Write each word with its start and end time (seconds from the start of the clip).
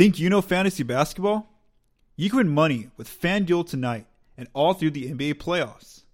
Think 0.00 0.18
you 0.18 0.30
know 0.30 0.40
fantasy 0.40 0.82
basketball? 0.82 1.52
You 2.16 2.30
can 2.30 2.38
win 2.38 2.48
money 2.48 2.88
with 2.96 3.20
FanDuel 3.20 3.68
tonight 3.68 4.06
and 4.34 4.48
all 4.54 4.72
through 4.72 4.92
the 4.92 5.12
NBA 5.12 5.34
playoffs. 5.34 6.04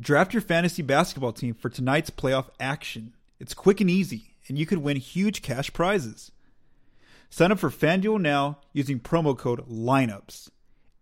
Draft 0.00 0.32
your 0.32 0.40
fantasy 0.40 0.80
basketball 0.80 1.32
team 1.32 1.52
for 1.52 1.68
tonight's 1.68 2.08
playoff 2.08 2.48
action. 2.58 3.12
It's 3.38 3.52
quick 3.52 3.82
and 3.82 3.90
easy, 3.90 4.32
and 4.48 4.58
you 4.58 4.64
could 4.64 4.78
win 4.78 4.96
huge 4.96 5.42
cash 5.42 5.70
prizes. 5.74 6.32
Sign 7.28 7.52
up 7.52 7.58
for 7.58 7.68
FanDuel 7.68 8.18
now 8.18 8.60
using 8.72 8.98
promo 8.98 9.36
code 9.36 9.68
LINEUPS 9.68 10.48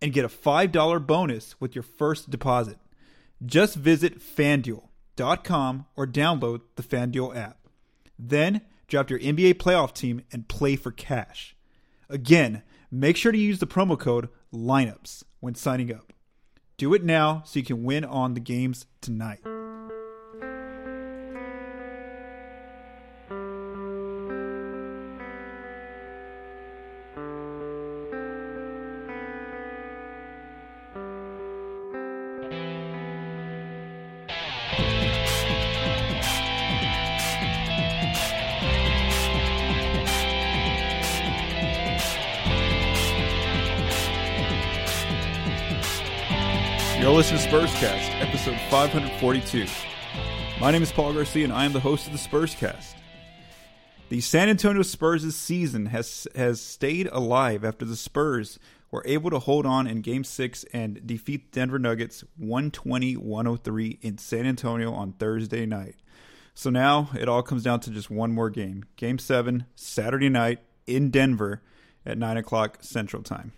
and 0.01 0.11
get 0.11 0.25
a 0.25 0.27
$5 0.27 1.07
bonus 1.07 1.55
with 1.61 1.75
your 1.75 1.83
first 1.83 2.29
deposit. 2.29 2.77
Just 3.45 3.77
visit 3.77 4.19
fanduel.com 4.19 5.85
or 5.95 6.05
download 6.05 6.59
the 6.75 6.83
FanDuel 6.83 7.37
app. 7.37 7.69
Then 8.19 8.63
draft 8.89 9.11
your 9.11 9.19
NBA 9.19 9.53
playoff 9.53 9.93
team 9.93 10.23
and 10.33 10.49
play 10.49 10.75
for 10.75 10.91
cash. 10.91 11.53
Again, 12.09 12.63
make 12.89 13.17
sure 13.17 13.31
to 13.31 13.37
use 13.37 13.59
the 13.59 13.67
promo 13.67 13.99
code 13.99 14.29
LINEUPS 14.53 15.23
when 15.39 15.55
signing 15.55 15.93
up. 15.93 16.13
Do 16.77 16.93
it 16.93 17.03
now 17.03 17.43
so 17.45 17.59
you 17.59 17.65
can 17.65 17.83
win 17.83 18.05
on 18.05 18.33
the 18.33 18.39
games 18.39 18.85
tonight. 19.01 19.39
Listening 47.17 47.41
to 47.41 47.47
Spurscast, 47.49 48.21
episode 48.21 48.59
542. 48.69 49.65
My 50.61 50.69
name 50.69 50.83
is 50.83 50.91
Paul 50.91 51.13
Garcia, 51.13 51.45
and 51.45 51.51
I 51.51 51.65
am 51.65 51.73
the 51.73 51.79
host 51.79 52.05
of 52.05 52.13
the 52.13 52.19
Spurscast. 52.19 52.93
The 54.09 54.21
San 54.21 54.49
Antonio 54.49 54.83
Spurs' 54.83 55.35
season 55.35 55.87
has 55.87 56.27
has 56.35 56.61
stayed 56.61 57.07
alive 57.11 57.65
after 57.65 57.85
the 57.85 57.95
Spurs 57.95 58.59
were 58.91 59.01
able 59.07 59.31
to 59.31 59.39
hold 59.39 59.65
on 59.65 59.87
in 59.87 60.01
Game 60.01 60.23
6 60.23 60.63
and 60.65 61.07
defeat 61.07 61.51
Denver 61.51 61.79
Nuggets 61.79 62.23
120-103 62.39 63.97
in 63.99 64.19
San 64.19 64.45
Antonio 64.45 64.93
on 64.93 65.13
Thursday 65.13 65.65
night. 65.65 65.95
So 66.53 66.69
now 66.69 67.09
it 67.19 67.27
all 67.27 67.41
comes 67.41 67.63
down 67.63 67.79
to 67.79 67.89
just 67.89 68.11
one 68.11 68.31
more 68.31 68.51
game. 68.51 68.85
Game 68.95 69.17
7, 69.17 69.65
Saturday 69.73 70.29
night 70.29 70.59
in 70.85 71.09
Denver 71.09 71.63
at 72.05 72.19
9 72.19 72.37
o'clock 72.37 72.77
Central 72.81 73.23
Time. 73.23 73.53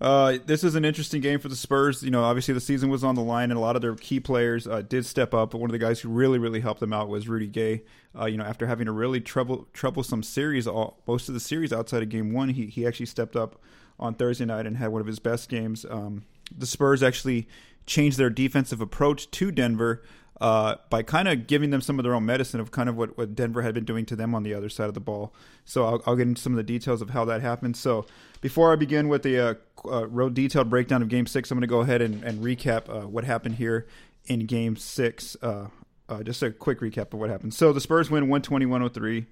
Uh, 0.00 0.38
this 0.44 0.64
is 0.64 0.74
an 0.74 0.84
interesting 0.84 1.20
game 1.20 1.38
for 1.38 1.48
the 1.48 1.56
Spurs. 1.56 2.02
You 2.02 2.10
know, 2.10 2.24
obviously 2.24 2.52
the 2.52 2.60
season 2.60 2.90
was 2.90 3.04
on 3.04 3.14
the 3.14 3.22
line, 3.22 3.50
and 3.50 3.58
a 3.58 3.60
lot 3.60 3.76
of 3.76 3.82
their 3.82 3.94
key 3.94 4.20
players 4.20 4.66
uh, 4.66 4.82
did 4.82 5.06
step 5.06 5.32
up. 5.32 5.52
But 5.52 5.58
one 5.58 5.70
of 5.70 5.72
the 5.72 5.78
guys 5.78 6.00
who 6.00 6.08
really, 6.08 6.38
really 6.38 6.60
helped 6.60 6.80
them 6.80 6.92
out 6.92 7.08
was 7.08 7.28
Rudy 7.28 7.46
Gay. 7.46 7.82
Uh, 8.18 8.26
you 8.26 8.36
know, 8.36 8.44
after 8.44 8.66
having 8.66 8.88
a 8.88 8.92
really 8.92 9.20
trouble, 9.20 9.68
troublesome 9.72 10.22
series, 10.22 10.66
all, 10.66 11.00
most 11.06 11.28
of 11.28 11.34
the 11.34 11.40
series 11.40 11.72
outside 11.72 12.02
of 12.02 12.08
Game 12.08 12.32
One, 12.32 12.50
he 12.50 12.66
he 12.66 12.86
actually 12.86 13.06
stepped 13.06 13.36
up 13.36 13.60
on 13.98 14.14
Thursday 14.14 14.44
night 14.44 14.66
and 14.66 14.76
had 14.76 14.88
one 14.88 15.00
of 15.00 15.06
his 15.06 15.20
best 15.20 15.48
games. 15.48 15.86
Um, 15.88 16.24
the 16.56 16.66
Spurs 16.66 17.02
actually 17.02 17.48
changed 17.86 18.18
their 18.18 18.30
defensive 18.30 18.80
approach 18.80 19.30
to 19.30 19.50
Denver 19.50 20.02
uh, 20.40 20.76
by 20.90 21.02
kind 21.02 21.28
of 21.28 21.46
giving 21.46 21.70
them 21.70 21.80
some 21.80 21.98
of 21.98 22.02
their 22.02 22.14
own 22.14 22.26
medicine 22.26 22.60
of 22.60 22.70
kind 22.70 22.88
of 22.88 22.96
what, 22.96 23.16
what 23.16 23.34
Denver 23.34 23.62
had 23.62 23.74
been 23.74 23.84
doing 23.84 24.04
to 24.06 24.16
them 24.16 24.34
on 24.34 24.42
the 24.42 24.52
other 24.54 24.68
side 24.68 24.88
of 24.88 24.94
the 24.94 25.00
ball. 25.00 25.32
So 25.64 25.84
I'll, 25.84 26.02
I'll 26.06 26.16
get 26.16 26.26
into 26.26 26.40
some 26.40 26.52
of 26.52 26.56
the 26.56 26.64
details 26.64 27.00
of 27.00 27.10
how 27.10 27.24
that 27.26 27.40
happened. 27.40 27.76
So 27.76 28.06
before 28.40 28.72
I 28.72 28.76
begin 28.76 29.08
with 29.08 29.22
the 29.22 29.38
uh, 29.38 29.54
uh, 29.84 30.06
real 30.08 30.30
detailed 30.30 30.70
breakdown 30.70 31.02
of 31.02 31.08
Game 31.08 31.26
Six, 31.26 31.50
I'm 31.50 31.56
going 31.56 31.62
to 31.62 31.66
go 31.66 31.80
ahead 31.80 32.02
and, 32.02 32.22
and 32.24 32.40
recap 32.40 32.88
uh, 32.88 33.06
what 33.06 33.24
happened 33.24 33.56
here 33.56 33.86
in 34.26 34.46
Game 34.46 34.76
Six. 34.76 35.36
Uh, 35.40 35.68
uh, 36.08 36.22
just 36.22 36.42
a 36.42 36.50
quick 36.50 36.80
recap 36.80 37.12
of 37.12 37.20
what 37.20 37.30
happened. 37.30 37.54
So 37.54 37.72
the 37.72 37.80
Spurs 37.80 38.10
win 38.10 38.26
120-103. 38.26 39.26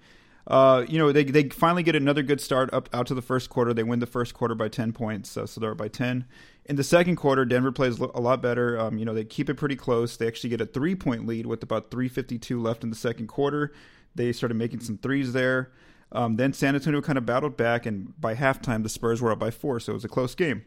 Uh, 0.47 0.84
you 0.88 0.98
know, 0.98 1.12
they 1.12 1.25
they 1.25 1.48
finally 1.48 1.82
get 1.82 1.94
another 1.94 2.22
good 2.22 2.41
start 2.41 2.72
up 2.72 2.88
out 2.92 3.06
to 3.06 3.14
the 3.14 3.22
first 3.22 3.48
quarter. 3.48 3.72
They 3.72 3.84
win 3.84 4.00
the 4.00 4.06
first 4.06 4.34
quarter 4.34 4.54
by 4.54 4.69
10 4.69 4.92
points, 4.92 5.30
so, 5.30 5.47
so 5.47 5.60
they're 5.60 5.72
up 5.72 5.78
by 5.78 5.88
10. 5.88 6.25
In 6.66 6.76
the 6.76 6.84
second 6.84 7.16
quarter, 7.16 7.44
Denver 7.44 7.72
plays 7.72 7.98
a 7.98 8.20
lot 8.20 8.42
better. 8.42 8.78
Um, 8.78 8.98
you 8.98 9.04
know, 9.04 9.14
they 9.14 9.25
keep 9.25 9.48
it 9.48 9.54
pretty 9.54 9.76
close. 9.76 10.16
They 10.16 10.26
actually 10.26 10.50
get 10.50 10.60
a 10.60 10.66
three 10.66 10.94
point 10.94 11.26
lead 11.26 11.47
with 11.47 11.62
about 11.62 11.91
352 11.91 12.60
left 12.60 12.82
in 12.82 12.91
the 12.91 12.97
second 12.97 13.28
quarter. 13.28 13.72
They 14.14 14.32
started 14.32 14.54
making 14.54 14.81
some 14.81 14.98
threes 14.98 15.32
there. 15.32 15.70
Um, 16.10 16.36
then 16.36 16.52
San 16.52 16.75
Antonio 16.75 17.00
kind 17.00 17.16
of 17.16 17.25
battled 17.25 17.56
back, 17.56 17.86
and 17.86 18.20
by 18.20 18.34
halftime, 18.34 18.82
the 18.82 18.88
Spurs 18.88 19.22
were 19.22 19.32
up 19.32 19.38
by 19.38 19.50
four, 19.50 19.81
so 19.81 19.92
it 19.92 19.94
was 19.94 20.04
a 20.04 20.08
close 20.08 20.34
game. 20.34 20.64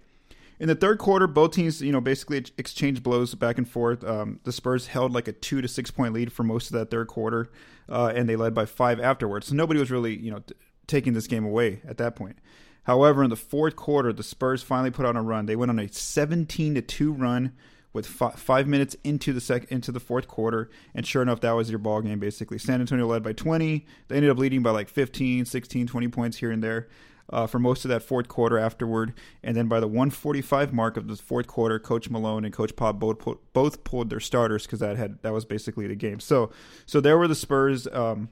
In 0.60 0.68
the 0.68 0.76
third 0.76 1.00
quarter, 1.00 1.28
both 1.28 1.52
teams, 1.52 1.82
you 1.82 1.92
know, 1.92 2.02
basically 2.02 2.38
exchanged 2.58 3.04
blows 3.04 3.36
back 3.36 3.58
and 3.58 3.68
forth. 3.68 4.04
Um, 4.04 4.40
the 4.44 4.52
Spurs 4.52 4.88
held 4.88 5.14
like 5.14 5.28
a 5.28 5.34
two 5.34 5.62
to 5.62 5.68
six 5.68 5.92
point 5.92 6.14
lead 6.14 6.32
for 6.32 6.44
most 6.44 6.68
of 6.68 6.74
that 6.74 6.90
third 6.90 7.08
quarter, 7.08 7.50
uh, 7.90 8.14
and 8.16 8.30
they 8.30 8.36
led 8.36 8.54
by 8.54 8.66
five 8.66 9.00
afterwards. 9.00 9.48
So 9.48 9.56
nobody 9.56 9.80
was 9.80 9.92
really, 9.92 10.16
you 10.16 10.32
know, 10.32 10.40
t- 10.40 10.56
taking 10.88 11.14
this 11.14 11.28
game 11.28 11.44
away 11.44 11.82
at 11.88 11.98
that 11.98 12.16
point. 12.16 12.38
However, 12.84 13.24
in 13.24 13.30
the 13.30 13.36
fourth 13.36 13.76
quarter, 13.76 14.14
the 14.14 14.24
Spurs 14.24 14.64
finally 14.64 14.92
put 14.92 15.06
on 15.06 15.18
a 15.18 15.22
run. 15.22 15.46
They 15.48 15.56
went 15.56 15.72
on 15.72 15.80
a 15.80 15.90
17 15.90 16.76
to 16.76 16.82
two 16.82 17.12
run 17.12 17.54
with 17.92 18.06
five, 18.06 18.36
five 18.36 18.68
minutes 18.68 18.96
into 19.04 19.34
the 19.34 19.42
sec- 19.42 19.70
into 19.72 19.92
the 19.92 20.00
fourth 20.00 20.28
quarter, 20.28 20.70
and 20.94 21.06
sure 21.06 21.22
enough, 21.22 21.42
that 21.42 21.54
was 21.54 21.70
your 21.70 21.80
ball 21.80 22.02
game 22.02 22.20
basically. 22.20 22.60
San 22.60 22.80
Antonio 22.80 23.08
led 23.08 23.24
by 23.24 23.34
20. 23.34 23.86
They 24.08 24.16
ended 24.16 24.32
up 24.32 24.38
leading 24.38 24.64
by 24.64 24.72
like 24.72 24.88
15, 24.88 25.46
16, 25.46 25.88
20 25.88 26.08
points 26.08 26.38
here 26.38 26.52
and 26.52 26.64
there 26.64 26.88
uh, 27.30 27.48
for 27.48 27.60
most 27.60 27.86
of 27.86 27.90
that 27.90 28.04
fourth 28.04 28.28
quarter 28.28 28.58
afterward. 28.58 29.14
And 29.44 29.56
then 29.56 29.68
by 29.68 29.80
the 29.80 29.88
145 29.88 30.74
mark 30.74 30.98
of 30.98 31.08
the 31.08 31.16
fourth 31.16 31.48
quarter, 31.48 31.80
Coach 31.80 32.10
Malone 32.10 32.46
and 32.46 32.54
Coach 32.54 32.76
Pop 32.76 33.00
both 33.00 33.20
pulled, 33.20 33.40
both 33.54 33.84
pulled 33.84 34.10
their 34.10 34.20
starters 34.20 34.66
because 34.66 34.80
that 34.80 34.98
had 34.98 35.22
that 35.24 35.34
was 35.34 35.46
basically 35.46 35.88
the 35.88 35.96
game. 35.96 36.20
So 36.20 36.52
so 36.86 37.00
there 37.02 37.18
were 37.18 37.28
the 37.28 37.36
Spurs 37.36 37.88
um, 37.88 38.30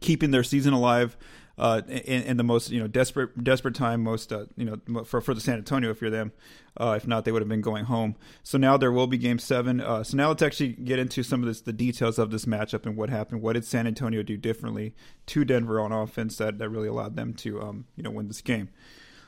keeping 0.00 0.30
their 0.30 0.44
season 0.44 0.72
alive 0.72 1.16
uh, 1.58 1.82
in, 1.88 2.22
in, 2.22 2.36
the 2.36 2.44
most 2.44 2.70
you 2.70 2.80
know 2.80 2.86
desperate 2.86 3.42
desperate 3.42 3.74
time, 3.74 4.02
most 4.02 4.32
uh, 4.32 4.46
you 4.56 4.64
know 4.64 5.04
for 5.04 5.20
for 5.20 5.34
the 5.34 5.40
San 5.40 5.58
Antonio 5.58 5.90
if 5.90 6.00
you're 6.00 6.10
them. 6.10 6.32
Uh, 6.80 6.94
if 6.96 7.08
not, 7.08 7.24
they 7.24 7.32
would 7.32 7.42
have 7.42 7.48
been 7.48 7.60
going 7.60 7.86
home. 7.86 8.14
So 8.44 8.56
now 8.56 8.76
there 8.76 8.92
will 8.92 9.08
be 9.08 9.18
Game 9.18 9.40
Seven. 9.40 9.80
Uh, 9.80 10.04
so 10.04 10.16
now 10.16 10.28
let's 10.28 10.42
actually 10.42 10.74
get 10.74 11.00
into 11.00 11.24
some 11.24 11.42
of 11.42 11.48
this, 11.48 11.60
the 11.60 11.72
details 11.72 12.16
of 12.18 12.30
this 12.30 12.44
matchup 12.44 12.86
and 12.86 12.96
what 12.96 13.10
happened. 13.10 13.42
What 13.42 13.54
did 13.54 13.64
San 13.64 13.88
Antonio 13.88 14.22
do 14.22 14.36
differently 14.36 14.94
to 15.26 15.44
Denver 15.44 15.80
on 15.80 15.90
offense 15.90 16.36
that 16.36 16.58
that 16.58 16.68
really 16.68 16.88
allowed 16.88 17.16
them 17.16 17.34
to 17.34 17.60
um, 17.60 17.86
you 17.96 18.04
know 18.04 18.10
win 18.10 18.28
this 18.28 18.40
game? 18.40 18.68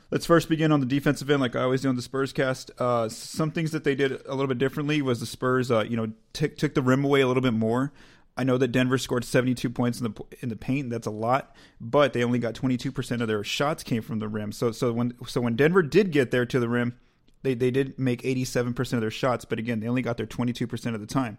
Let's 0.09 0.25
first 0.25 0.49
begin 0.49 0.73
on 0.73 0.81
the 0.81 0.85
defensive 0.85 1.29
end, 1.29 1.41
like 1.41 1.55
I 1.55 1.63
always 1.63 1.81
do 1.81 1.89
on 1.89 1.95
the 1.95 2.01
Spurs 2.01 2.33
cast. 2.33 2.69
Uh, 2.77 3.07
some 3.07 3.51
things 3.51 3.71
that 3.71 3.85
they 3.85 3.95
did 3.95 4.11
a 4.25 4.35
little 4.35 4.47
bit 4.47 4.57
differently 4.57 5.01
was 5.01 5.21
the 5.21 5.25
Spurs, 5.25 5.71
uh, 5.71 5.85
you 5.87 5.95
know, 5.95 6.11
t- 6.33 6.49
took 6.49 6.73
the 6.73 6.81
rim 6.81 7.05
away 7.05 7.21
a 7.21 7.27
little 7.27 7.41
bit 7.41 7.53
more. 7.53 7.93
I 8.37 8.43
know 8.43 8.57
that 8.57 8.69
Denver 8.69 8.97
scored 8.97 9.25
72 9.25 9.69
points 9.69 9.99
in 9.99 10.11
the 10.11 10.23
in 10.41 10.49
the 10.49 10.55
paint. 10.55 10.89
That's 10.89 11.07
a 11.07 11.11
lot, 11.11 11.55
but 11.79 12.13
they 12.13 12.23
only 12.23 12.39
got 12.39 12.53
22% 12.53 13.21
of 13.21 13.27
their 13.27 13.43
shots 13.43 13.83
came 13.83 14.01
from 14.01 14.19
the 14.19 14.27
rim. 14.27 14.51
So 14.51 14.71
so 14.71 14.93
when 14.93 15.13
so 15.27 15.41
when 15.41 15.55
Denver 15.55 15.83
did 15.83 16.11
get 16.11 16.31
there 16.31 16.45
to 16.45 16.59
the 16.59 16.69
rim, 16.69 16.97
they 17.43 17.53
they 17.53 17.71
did 17.71 17.99
make 17.99 18.21
87% 18.21 18.93
of 18.93 19.01
their 19.01 19.11
shots, 19.11 19.45
but 19.45 19.59
again, 19.59 19.79
they 19.79 19.87
only 19.87 20.01
got 20.01 20.17
there 20.17 20.25
22% 20.25 20.93
of 20.93 21.01
the 21.01 21.07
time. 21.07 21.37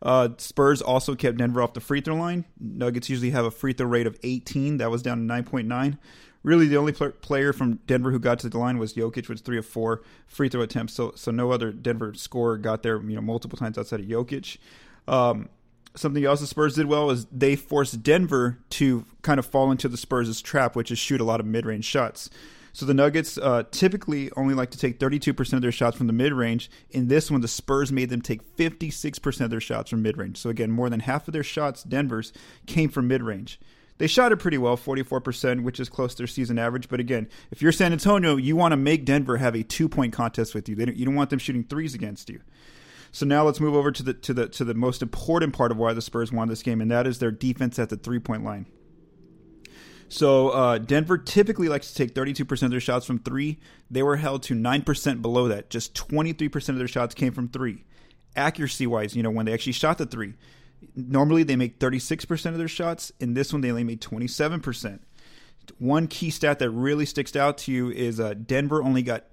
Uh, 0.00 0.28
Spurs 0.38 0.80
also 0.80 1.14
kept 1.14 1.38
Denver 1.38 1.60
off 1.60 1.72
the 1.72 1.80
free 1.80 2.00
throw 2.00 2.14
line. 2.14 2.44
Nuggets 2.60 3.10
usually 3.10 3.30
have 3.30 3.44
a 3.44 3.50
free 3.50 3.72
throw 3.72 3.86
rate 3.86 4.06
of 4.06 4.16
18. 4.22 4.76
That 4.76 4.90
was 4.90 5.02
down 5.02 5.26
to 5.26 5.34
9.9. 5.34 5.98
Really, 6.44 6.68
the 6.68 6.76
only 6.76 6.92
pl- 6.92 7.10
player 7.10 7.52
from 7.52 7.80
Denver 7.86 8.12
who 8.12 8.20
got 8.20 8.38
to 8.40 8.48
the 8.48 8.58
line 8.58 8.78
was 8.78 8.94
Jokic, 8.94 9.28
with 9.28 9.40
three 9.40 9.58
of 9.58 9.66
four 9.66 10.02
free 10.28 10.48
throw 10.48 10.62
attempts. 10.62 10.94
So, 10.94 11.12
so 11.16 11.32
no 11.32 11.50
other 11.50 11.72
Denver 11.72 12.14
scorer 12.14 12.58
got 12.58 12.84
there, 12.84 13.02
you 13.02 13.16
know, 13.16 13.20
multiple 13.20 13.58
times 13.58 13.76
outside 13.76 14.00
of 14.00 14.06
Jokic. 14.06 14.58
Um, 15.08 15.48
something 15.98 16.24
else 16.24 16.40
the 16.40 16.46
Spurs 16.46 16.74
did 16.74 16.86
well 16.86 17.10
is 17.10 17.26
they 17.26 17.56
forced 17.56 18.02
Denver 18.02 18.58
to 18.70 19.04
kind 19.22 19.38
of 19.38 19.46
fall 19.46 19.70
into 19.70 19.88
the 19.88 19.96
Spurs' 19.96 20.40
trap, 20.40 20.76
which 20.76 20.90
is 20.90 20.98
shoot 20.98 21.20
a 21.20 21.24
lot 21.24 21.40
of 21.40 21.46
mid 21.46 21.66
range 21.66 21.84
shots. 21.84 22.30
So 22.72 22.86
the 22.86 22.94
Nuggets 22.94 23.38
uh, 23.38 23.64
typically 23.70 24.30
only 24.36 24.54
like 24.54 24.70
to 24.70 24.78
take 24.78 25.00
32% 25.00 25.52
of 25.54 25.62
their 25.62 25.72
shots 25.72 25.96
from 25.96 26.06
the 26.06 26.12
mid 26.12 26.32
range. 26.32 26.70
In 26.90 27.08
this 27.08 27.30
one, 27.30 27.40
the 27.40 27.48
Spurs 27.48 27.90
made 27.90 28.10
them 28.10 28.22
take 28.22 28.56
56% 28.56 29.40
of 29.40 29.50
their 29.50 29.60
shots 29.60 29.90
from 29.90 30.02
mid 30.02 30.16
range. 30.16 30.38
So 30.38 30.48
again, 30.48 30.70
more 30.70 30.88
than 30.88 31.00
half 31.00 31.26
of 31.26 31.32
their 31.32 31.42
shots, 31.42 31.82
Denver's, 31.82 32.32
came 32.66 32.88
from 32.88 33.08
mid 33.08 33.22
range. 33.22 33.58
They 33.98 34.06
shot 34.06 34.30
it 34.30 34.36
pretty 34.36 34.58
well, 34.58 34.76
44%, 34.76 35.64
which 35.64 35.80
is 35.80 35.88
close 35.88 36.14
to 36.14 36.18
their 36.18 36.26
season 36.28 36.56
average. 36.56 36.88
But 36.88 37.00
again, 37.00 37.28
if 37.50 37.60
you're 37.60 37.72
San 37.72 37.92
Antonio, 37.92 38.36
you 38.36 38.54
want 38.54 38.70
to 38.70 38.76
make 38.76 39.04
Denver 39.04 39.38
have 39.38 39.56
a 39.56 39.64
two 39.64 39.88
point 39.88 40.12
contest 40.12 40.54
with 40.54 40.68
you. 40.68 40.76
Don't, 40.76 40.96
you 40.96 41.04
don't 41.04 41.16
want 41.16 41.30
them 41.30 41.40
shooting 41.40 41.64
threes 41.64 41.94
against 41.94 42.30
you. 42.30 42.40
So 43.12 43.26
now 43.26 43.44
let's 43.44 43.60
move 43.60 43.74
over 43.74 43.90
to 43.90 44.02
the 44.02 44.14
to 44.14 44.34
the 44.34 44.48
to 44.48 44.64
the 44.64 44.74
most 44.74 45.02
important 45.02 45.54
part 45.54 45.72
of 45.72 45.78
why 45.78 45.92
the 45.92 46.02
Spurs 46.02 46.32
won 46.32 46.48
this 46.48 46.62
game, 46.62 46.80
and 46.80 46.90
that 46.90 47.06
is 47.06 47.18
their 47.18 47.30
defense 47.30 47.78
at 47.78 47.88
the 47.88 47.96
three 47.96 48.18
point 48.18 48.44
line. 48.44 48.66
So 50.08 50.48
uh, 50.50 50.78
Denver 50.78 51.18
typically 51.18 51.68
likes 51.68 51.92
to 51.92 51.94
take 51.94 52.14
32% 52.14 52.62
of 52.62 52.70
their 52.70 52.80
shots 52.80 53.04
from 53.04 53.18
three. 53.18 53.58
They 53.90 54.02
were 54.02 54.16
held 54.16 54.42
to 54.44 54.54
9% 54.54 55.22
below 55.22 55.48
that. 55.48 55.68
Just 55.68 55.94
23% 55.94 56.70
of 56.70 56.78
their 56.78 56.88
shots 56.88 57.14
came 57.14 57.32
from 57.32 57.48
three. 57.48 57.84
Accuracy 58.34 58.86
wise, 58.86 59.14
you 59.14 59.22
know, 59.22 59.30
when 59.30 59.44
they 59.46 59.52
actually 59.52 59.72
shot 59.72 59.98
the 59.98 60.06
three, 60.06 60.34
normally 60.94 61.42
they 61.42 61.56
make 61.56 61.78
36% 61.78 62.46
of 62.46 62.58
their 62.58 62.68
shots. 62.68 63.12
In 63.20 63.34
this 63.34 63.52
one, 63.52 63.60
they 63.60 63.70
only 63.70 63.84
made 63.84 64.00
27%. 64.00 65.00
one 65.78 66.06
key 66.06 66.30
stat 66.30 66.58
that 66.60 66.70
really 66.70 67.04
sticks 67.04 67.36
out 67.36 67.58
to 67.58 67.72
you 67.72 67.90
is 67.90 68.18
uh, 68.18 68.32
Denver 68.34 68.82
only 68.82 69.02
got 69.02 69.24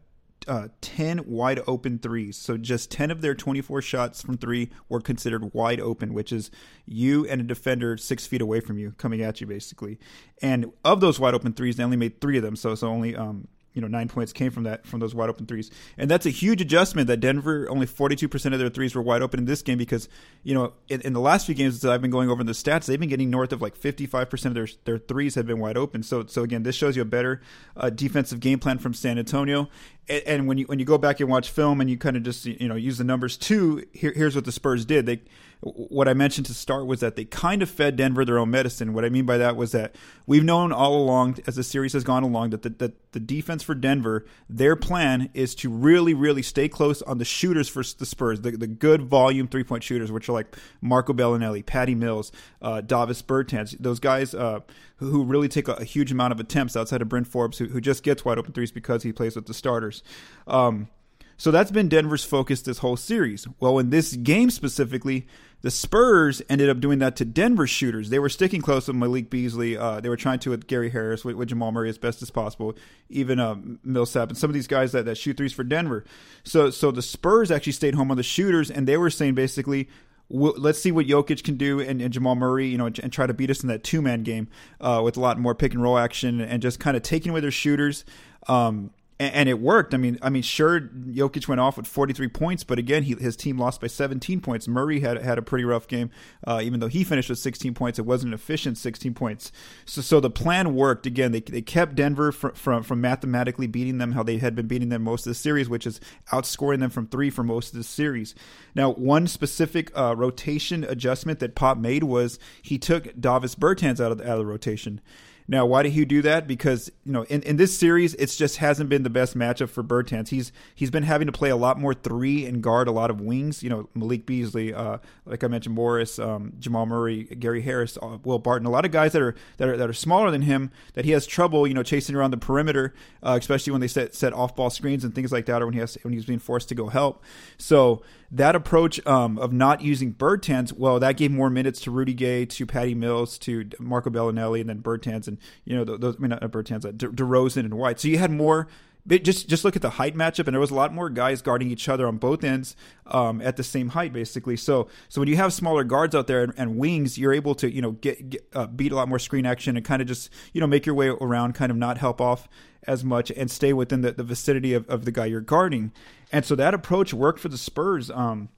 uh, 0.47 0.67
10 0.81 1.25
wide 1.25 1.61
open 1.67 1.99
threes. 1.99 2.37
So 2.37 2.57
just 2.57 2.91
10 2.91 3.11
of 3.11 3.21
their 3.21 3.35
24 3.35 3.81
shots 3.81 4.21
from 4.21 4.37
three 4.37 4.69
were 4.89 5.01
considered 5.01 5.53
wide 5.53 5.79
open, 5.79 6.13
which 6.13 6.31
is 6.31 6.51
you 6.85 7.25
and 7.27 7.41
a 7.41 7.43
defender 7.43 7.97
six 7.97 8.27
feet 8.27 8.41
away 8.41 8.59
from 8.59 8.77
you 8.77 8.91
coming 8.97 9.21
at 9.21 9.41
you, 9.41 9.47
basically. 9.47 9.99
And 10.41 10.71
of 10.83 11.01
those 11.01 11.19
wide 11.19 11.33
open 11.33 11.53
threes, 11.53 11.77
they 11.77 11.83
only 11.83 11.97
made 11.97 12.21
three 12.21 12.37
of 12.37 12.43
them. 12.43 12.55
So, 12.55 12.75
so 12.75 12.87
only 12.87 13.15
um, 13.15 13.47
you 13.75 13.81
know 13.81 13.87
nine 13.87 14.07
points 14.07 14.33
came 14.33 14.51
from 14.51 14.63
that 14.63 14.87
from 14.87 14.99
those 14.99 15.13
wide 15.13 15.29
open 15.29 15.45
threes, 15.45 15.69
and 15.97 16.09
that's 16.09 16.25
a 16.25 16.31
huge 16.31 16.61
adjustment. 16.61 17.07
That 17.07 17.17
Denver 17.17 17.69
only 17.69 17.85
forty 17.85 18.15
two 18.15 18.27
percent 18.27 18.55
of 18.55 18.59
their 18.59 18.69
threes 18.69 18.95
were 18.95 19.01
wide 19.01 19.21
open 19.21 19.39
in 19.41 19.45
this 19.45 19.61
game 19.61 19.77
because 19.77 20.09
you 20.43 20.55
know 20.55 20.73
in, 20.87 21.01
in 21.01 21.13
the 21.13 21.19
last 21.19 21.45
few 21.45 21.53
games 21.53 21.81
that 21.81 21.91
I've 21.91 22.01
been 22.01 22.09
going 22.09 22.29
over 22.29 22.43
the 22.43 22.53
stats, 22.53 22.85
they've 22.85 22.99
been 22.99 23.09
getting 23.09 23.29
north 23.29 23.51
of 23.51 23.61
like 23.61 23.75
fifty 23.75 24.07
five 24.07 24.29
percent 24.29 24.57
of 24.57 24.67
their 24.67 24.75
their 24.85 24.97
threes 24.97 25.35
have 25.35 25.45
been 25.45 25.59
wide 25.59 25.77
open. 25.77 26.01
So 26.01 26.25
so 26.25 26.41
again, 26.41 26.63
this 26.63 26.75
shows 26.75 26.95
you 26.95 27.01
a 27.01 27.05
better 27.05 27.41
uh, 27.75 27.89
defensive 27.89 28.39
game 28.39 28.59
plan 28.59 28.79
from 28.79 28.93
San 28.93 29.19
Antonio. 29.19 29.69
And, 30.07 30.23
and, 30.25 30.47
when 30.47 30.57
you 30.57 30.65
when 30.65 30.79
you 30.79 30.85
go 30.85 30.97
back 30.97 31.19
and 31.19 31.29
watch 31.29 31.49
film 31.49 31.81
and 31.81 31.89
you 31.89 31.97
kind 31.97 32.15
of 32.15 32.23
just 32.23 32.45
you 32.45 32.67
know 32.67 32.75
use 32.75 32.97
the 32.97 33.03
numbers 33.03 33.37
too, 33.37 33.85
here, 33.91 34.13
here's 34.15 34.35
what 34.35 34.45
the 34.45 34.51
Spurs 34.51 34.85
did. 34.85 35.05
They 35.05 35.21
what 35.61 36.07
I 36.07 36.13
mentioned 36.13 36.45
to 36.47 36.53
start 36.53 36.85
was 36.85 36.99
that 36.99 37.15
they 37.15 37.25
kind 37.25 37.61
of 37.61 37.69
fed 37.69 37.95
Denver 37.95 38.25
their 38.25 38.37
own 38.37 38.51
medicine. 38.51 38.93
What 38.93 39.05
I 39.05 39.09
mean 39.09 39.25
by 39.25 39.37
that 39.37 39.55
was 39.55 39.71
that 39.71 39.95
we've 40.25 40.43
known 40.43 40.71
all 40.71 40.95
along, 40.95 41.39
as 41.47 41.55
the 41.55 41.63
series 41.63 41.93
has 41.93 42.03
gone 42.03 42.23
along, 42.23 42.51
that 42.51 42.61
the, 42.61 42.69
that 42.69 43.11
the 43.13 43.19
defense 43.19 43.63
for 43.63 43.73
Denver, 43.73 44.25
their 44.49 44.75
plan 44.75 45.29
is 45.33 45.55
to 45.55 45.69
really, 45.69 46.13
really 46.13 46.41
stay 46.41 46.67
close 46.67 47.01
on 47.03 47.17
the 47.17 47.25
shooters 47.25 47.67
for 47.67 47.83
the 47.97 48.05
Spurs, 48.05 48.41
the, 48.41 48.51
the 48.51 48.67
good 48.67 49.03
volume 49.03 49.47
three 49.47 49.63
point 49.63 49.83
shooters, 49.83 50.11
which 50.11 50.29
are 50.29 50.33
like 50.33 50.55
Marco 50.81 51.13
Belinelli, 51.13 51.65
Patty 51.65 51.95
Mills, 51.95 52.31
uh, 52.61 52.81
Davis 52.81 53.21
Bertans, 53.21 53.75
those 53.79 53.99
guys 53.99 54.35
uh, 54.35 54.59
who 54.97 55.23
really 55.23 55.47
take 55.47 55.67
a, 55.67 55.73
a, 55.73 55.83
huge 55.83 56.11
amount 56.11 56.31
of 56.31 56.39
attempts 56.39 56.75
outside 56.75 57.01
of 57.01 57.09
Bryn 57.09 57.25
Forbes, 57.25 57.57
who, 57.57 57.65
who 57.65 57.81
just 57.81 58.03
gets 58.03 58.23
wide 58.23 58.37
open 58.37 58.53
threes 58.53 58.71
because 58.71 59.03
he 59.03 59.11
plays 59.11 59.35
with 59.35 59.45
the 59.45 59.53
starters. 59.53 60.03
Um, 60.47 60.89
so 61.37 61.51
that's 61.51 61.71
been 61.71 61.89
Denver's 61.89 62.23
focus 62.23 62.61
this 62.61 62.79
whole 62.79 62.97
series. 62.97 63.47
Well, 63.59 63.79
in 63.79 63.89
this 63.89 64.15
game 64.15 64.49
specifically, 64.49 65.27
the 65.61 65.71
Spurs 65.71 66.41
ended 66.47 66.69
up 66.69 66.79
doing 66.79 66.99
that 66.99 67.15
to 67.17 67.25
Denver 67.25 67.65
shooters. 67.65 68.09
They 68.09 68.19
were 68.19 68.29
sticking 68.29 68.61
close 68.61 68.87
with 68.87 68.95
Malik 68.95 69.29
Beasley. 69.29 69.75
Uh, 69.75 69.99
they 69.99 70.09
were 70.09 70.15
trying 70.15 70.39
to 70.39 70.51
with 70.51 70.67
Gary 70.67 70.91
Harris, 70.91 71.25
with, 71.25 71.35
with, 71.35 71.49
Jamal 71.49 71.71
Murray 71.71 71.89
as 71.89 71.97
best 71.97 72.21
as 72.21 72.29
possible, 72.29 72.75
even 73.09 73.39
uh, 73.39 73.55
Millsap 73.83 74.29
and 74.29 74.37
some 74.37 74.49
of 74.49 74.53
these 74.53 74.67
guys 74.67 74.91
that, 74.91 75.05
that 75.05 75.17
shoot 75.17 75.37
threes 75.37 75.53
for 75.53 75.63
Denver. 75.63 76.05
So, 76.43 76.69
so 76.69 76.91
the 76.91 77.01
Spurs 77.01 77.49
actually 77.49 77.73
stayed 77.73 77.95
home 77.95 78.11
on 78.11 78.17
the 78.17 78.23
shooters, 78.23 78.69
and 78.69 78.87
they 78.87 78.97
were 78.97 79.09
saying 79.09 79.33
basically, 79.33 79.89
let's 80.29 80.79
see 80.79 80.91
what 80.91 81.07
Jokic 81.07 81.43
can 81.43 81.57
do 81.57 81.79
and, 81.79 82.01
and, 82.01 82.13
Jamal 82.13 82.35
Murray, 82.35 82.67
you 82.67 82.77
know, 82.77 82.85
and 82.85 83.11
try 83.11 83.27
to 83.27 83.33
beat 83.33 83.49
us 83.49 83.61
in 83.61 83.69
that 83.69 83.83
two 83.83 84.01
man 84.01 84.23
game 84.23 84.47
uh, 84.81 85.01
with 85.03 85.17
a 85.17 85.19
lot 85.19 85.39
more 85.39 85.55
pick 85.55 85.73
and 85.73 85.81
roll 85.81 85.97
action 85.97 86.41
and 86.41 86.61
just 86.61 86.79
kind 86.79 86.97
of 86.97 87.03
taking 87.03 87.31
away 87.31 87.41
their 87.41 87.51
shooters. 87.51 88.05
Um, 88.47 88.91
and, 89.17 89.47
it 89.47 89.59
worked. 89.59 89.93
I 89.93 89.97
mean, 89.97 90.19
I 90.21 90.29
mean, 90.29 90.41
sure, 90.41 90.81
Jokic 90.81 91.47
went 91.47 91.61
off 91.61 91.77
with 91.77 91.87
43 91.87 92.27
points, 92.27 92.65
but 92.65 92.77
again, 92.77 93.03
he, 93.03 93.13
his 93.15 93.37
team 93.37 93.57
lost 93.57 93.79
by 93.79 93.87
17 93.87 94.41
points. 94.41 94.67
Murray 94.67 94.99
had 94.99 95.21
had 95.21 95.37
a 95.37 95.41
pretty 95.41 95.63
rough 95.63 95.87
game, 95.87 96.09
uh, 96.45 96.59
even 96.61 96.81
though 96.81 96.87
he 96.87 97.05
finished 97.05 97.29
with 97.29 97.39
16 97.39 97.73
points. 97.73 97.97
It 97.97 98.05
wasn't 98.05 98.31
an 98.31 98.33
efficient 98.33 98.77
16 98.77 99.13
points. 99.13 99.53
So, 99.85 100.01
so 100.01 100.19
the 100.19 100.29
plan 100.29 100.75
worked. 100.75 101.05
Again, 101.05 101.31
they, 101.31 101.39
they 101.39 101.61
kept 101.61 101.95
Denver 101.95 102.33
from, 102.33 102.53
from, 102.53 102.83
from 102.83 102.99
mathematically 102.99 103.67
beating 103.67 103.99
them 103.99 104.11
how 104.11 104.23
they 104.23 104.37
had 104.37 104.53
been 104.53 104.67
beating 104.67 104.89
them 104.89 105.03
most 105.03 105.25
of 105.25 105.31
the 105.31 105.35
series, 105.35 105.69
which 105.69 105.87
is 105.87 106.01
outscoring 106.33 106.79
them 106.79 106.89
from 106.89 107.07
three 107.07 107.29
for 107.29 107.43
most 107.43 107.71
of 107.71 107.77
the 107.77 107.83
series. 107.85 108.35
Now, 108.75 108.91
one 108.91 109.27
specific 109.27 109.97
uh, 109.97 110.13
rotation 110.17 110.83
adjustment 110.83 111.39
that 111.39 111.55
Pop 111.55 111.77
made 111.77 112.03
was 112.03 112.37
he 112.61 112.77
took 112.77 113.19
Davis 113.19 113.55
Bertans 113.55 114.03
out 114.03 114.11
of 114.11 114.17
the, 114.17 114.25
out 114.25 114.33
of 114.33 114.39
the 114.39 114.45
rotation. 114.45 114.99
Now, 115.47 115.65
why 115.65 115.83
did 115.83 115.91
he 115.91 116.05
do 116.05 116.23
that? 116.23 116.47
Because 116.47 116.91
you 117.03 117.11
know, 117.11 117.23
in, 117.23 117.43
in 117.43 117.57
this 117.57 117.77
series, 117.77 118.15
it 118.15 118.27
just 118.27 118.57
hasn't 118.57 118.89
been 118.89 119.03
the 119.03 119.11
best 119.11 119.37
matchup 119.37 119.69
for 119.69 119.83
Bertans. 119.83 120.29
He's 120.29 120.51
he's 120.73 120.89
been 120.89 121.03
having 121.03 121.27
to 121.27 121.31
play 121.31 121.49
a 121.51 121.55
lot 121.55 121.79
more 121.79 121.93
three 121.93 122.45
and 122.45 122.63
guard 122.63 122.87
a 122.87 122.91
lot 122.91 123.11
of 123.11 123.21
wings. 123.21 123.61
You 123.61 123.69
know, 123.69 123.89
Malik 123.93 124.25
Beasley, 124.25 124.73
uh, 124.73 124.97
like 125.25 125.43
I 125.43 125.47
mentioned, 125.47 125.75
Morris, 125.75 126.17
um, 126.17 126.53
Jamal 126.59 126.87
Murray, 126.87 127.23
Gary 127.25 127.61
Harris, 127.61 127.97
uh, 128.01 128.17
Will 128.23 128.39
Barton. 128.39 128.65
A 128.65 128.71
lot 128.71 128.85
of 128.85 128.91
guys 128.91 129.13
that 129.13 129.21
are 129.21 129.35
that 129.57 129.67
are 129.67 129.77
that 129.77 129.89
are 129.89 129.93
smaller 129.93 130.31
than 130.31 130.41
him 130.41 130.71
that 130.93 131.05
he 131.05 131.11
has 131.11 131.27
trouble, 131.27 131.67
you 131.67 131.75
know, 131.75 131.83
chasing 131.83 132.15
around 132.15 132.31
the 132.31 132.37
perimeter, 132.37 132.95
uh, 133.21 133.37
especially 133.39 133.71
when 133.71 133.81
they 133.81 133.87
set 133.87 134.15
set 134.15 134.33
off 134.33 134.55
ball 134.55 134.71
screens 134.71 135.03
and 135.03 135.13
things 135.13 135.31
like 135.31 135.45
that, 135.45 135.61
or 135.61 135.65
when 135.65 135.73
he 135.73 135.79
has 135.79 135.95
when 136.01 136.13
he's 136.13 136.25
being 136.25 136.39
forced 136.39 136.69
to 136.69 136.75
go 136.75 136.87
help. 136.87 137.23
So 137.59 138.01
that 138.31 138.55
approach 138.55 139.05
um, 139.05 139.37
of 139.37 139.53
not 139.53 139.81
using 139.81 140.13
Bertans, 140.13 140.73
well, 140.73 140.99
that 140.99 141.15
gave 141.17 141.31
more 141.31 141.49
minutes 141.49 141.79
to 141.81 141.91
Rudy 141.91 142.13
Gay, 142.13 142.45
to 142.45 142.65
Patty 142.65 142.95
Mills, 142.95 143.37
to 143.39 143.69
Marco 143.79 144.09
Belinelli, 144.09 144.61
and 144.61 144.69
then 144.69 144.81
Bertans, 144.81 145.27
and 145.27 145.34
you 145.63 145.75
know 145.75 145.83
those. 145.83 146.15
I 146.15 146.19
mean, 146.19 146.29
not 146.29 146.41
Bertans, 146.41 146.81
De- 146.97 147.09
DeRozan 147.09 147.65
and 147.65 147.75
White. 147.75 147.99
So 147.99 148.07
you 148.07 148.17
had 148.17 148.31
more. 148.31 148.67
Just 149.07 149.47
just 149.47 149.63
look 149.63 149.75
at 149.75 149.83
the 149.83 149.91
height 149.91 150.15
matchup, 150.15 150.47
and 150.47 150.55
there 150.55 150.59
was 150.59 150.71
a 150.71 150.75
lot 150.75 150.91
more 150.91 151.11
guys 151.11 151.43
guarding 151.43 151.69
each 151.69 151.87
other 151.87 152.07
on 152.07 152.17
both 152.17 152.43
ends 152.43 152.75
um, 153.05 153.39
at 153.39 153.55
the 153.55 153.63
same 153.63 153.89
height, 153.89 154.11
basically. 154.11 154.57
So 154.57 154.87
so 155.09 155.21
when 155.21 155.27
you 155.27 155.35
have 155.35 155.53
smaller 155.53 155.83
guards 155.83 156.15
out 156.15 156.25
there 156.25 156.41
and, 156.41 156.53
and 156.57 156.77
wings, 156.77 157.15
you're 157.15 157.31
able 157.33 157.53
to 157.53 157.71
you 157.71 157.83
know 157.83 157.91
get, 157.91 158.31
get 158.31 158.47
uh, 158.55 158.65
beat 158.65 158.91
a 158.91 158.95
lot 158.95 159.07
more 159.07 159.19
screen 159.19 159.45
action 159.45 159.77
and 159.77 159.85
kind 159.85 160.01
of 160.01 160.07
just 160.07 160.31
you 160.53 160.61
know 160.61 160.65
make 160.65 160.87
your 160.87 160.95
way 160.95 161.09
around, 161.09 161.53
kind 161.53 161.71
of 161.71 161.77
not 161.77 161.99
help 161.99 162.19
off 162.19 162.49
as 162.87 163.03
much 163.03 163.31
and 163.31 163.49
stay 163.51 163.73
within 163.73 164.01
the, 164.01 164.11
the 164.11 164.23
vicinity 164.23 164.73
of, 164.73 164.87
of 164.89 165.05
the 165.05 165.11
guy 165.11 165.25
you're 165.25 165.41
guarding. 165.41 165.91
And 166.31 166.43
so 166.45 166.55
that 166.55 166.73
approach 166.73 167.13
worked 167.13 167.39
for 167.39 167.49
the 167.49 167.57
Spurs. 167.57 168.09
Um, 168.09 168.49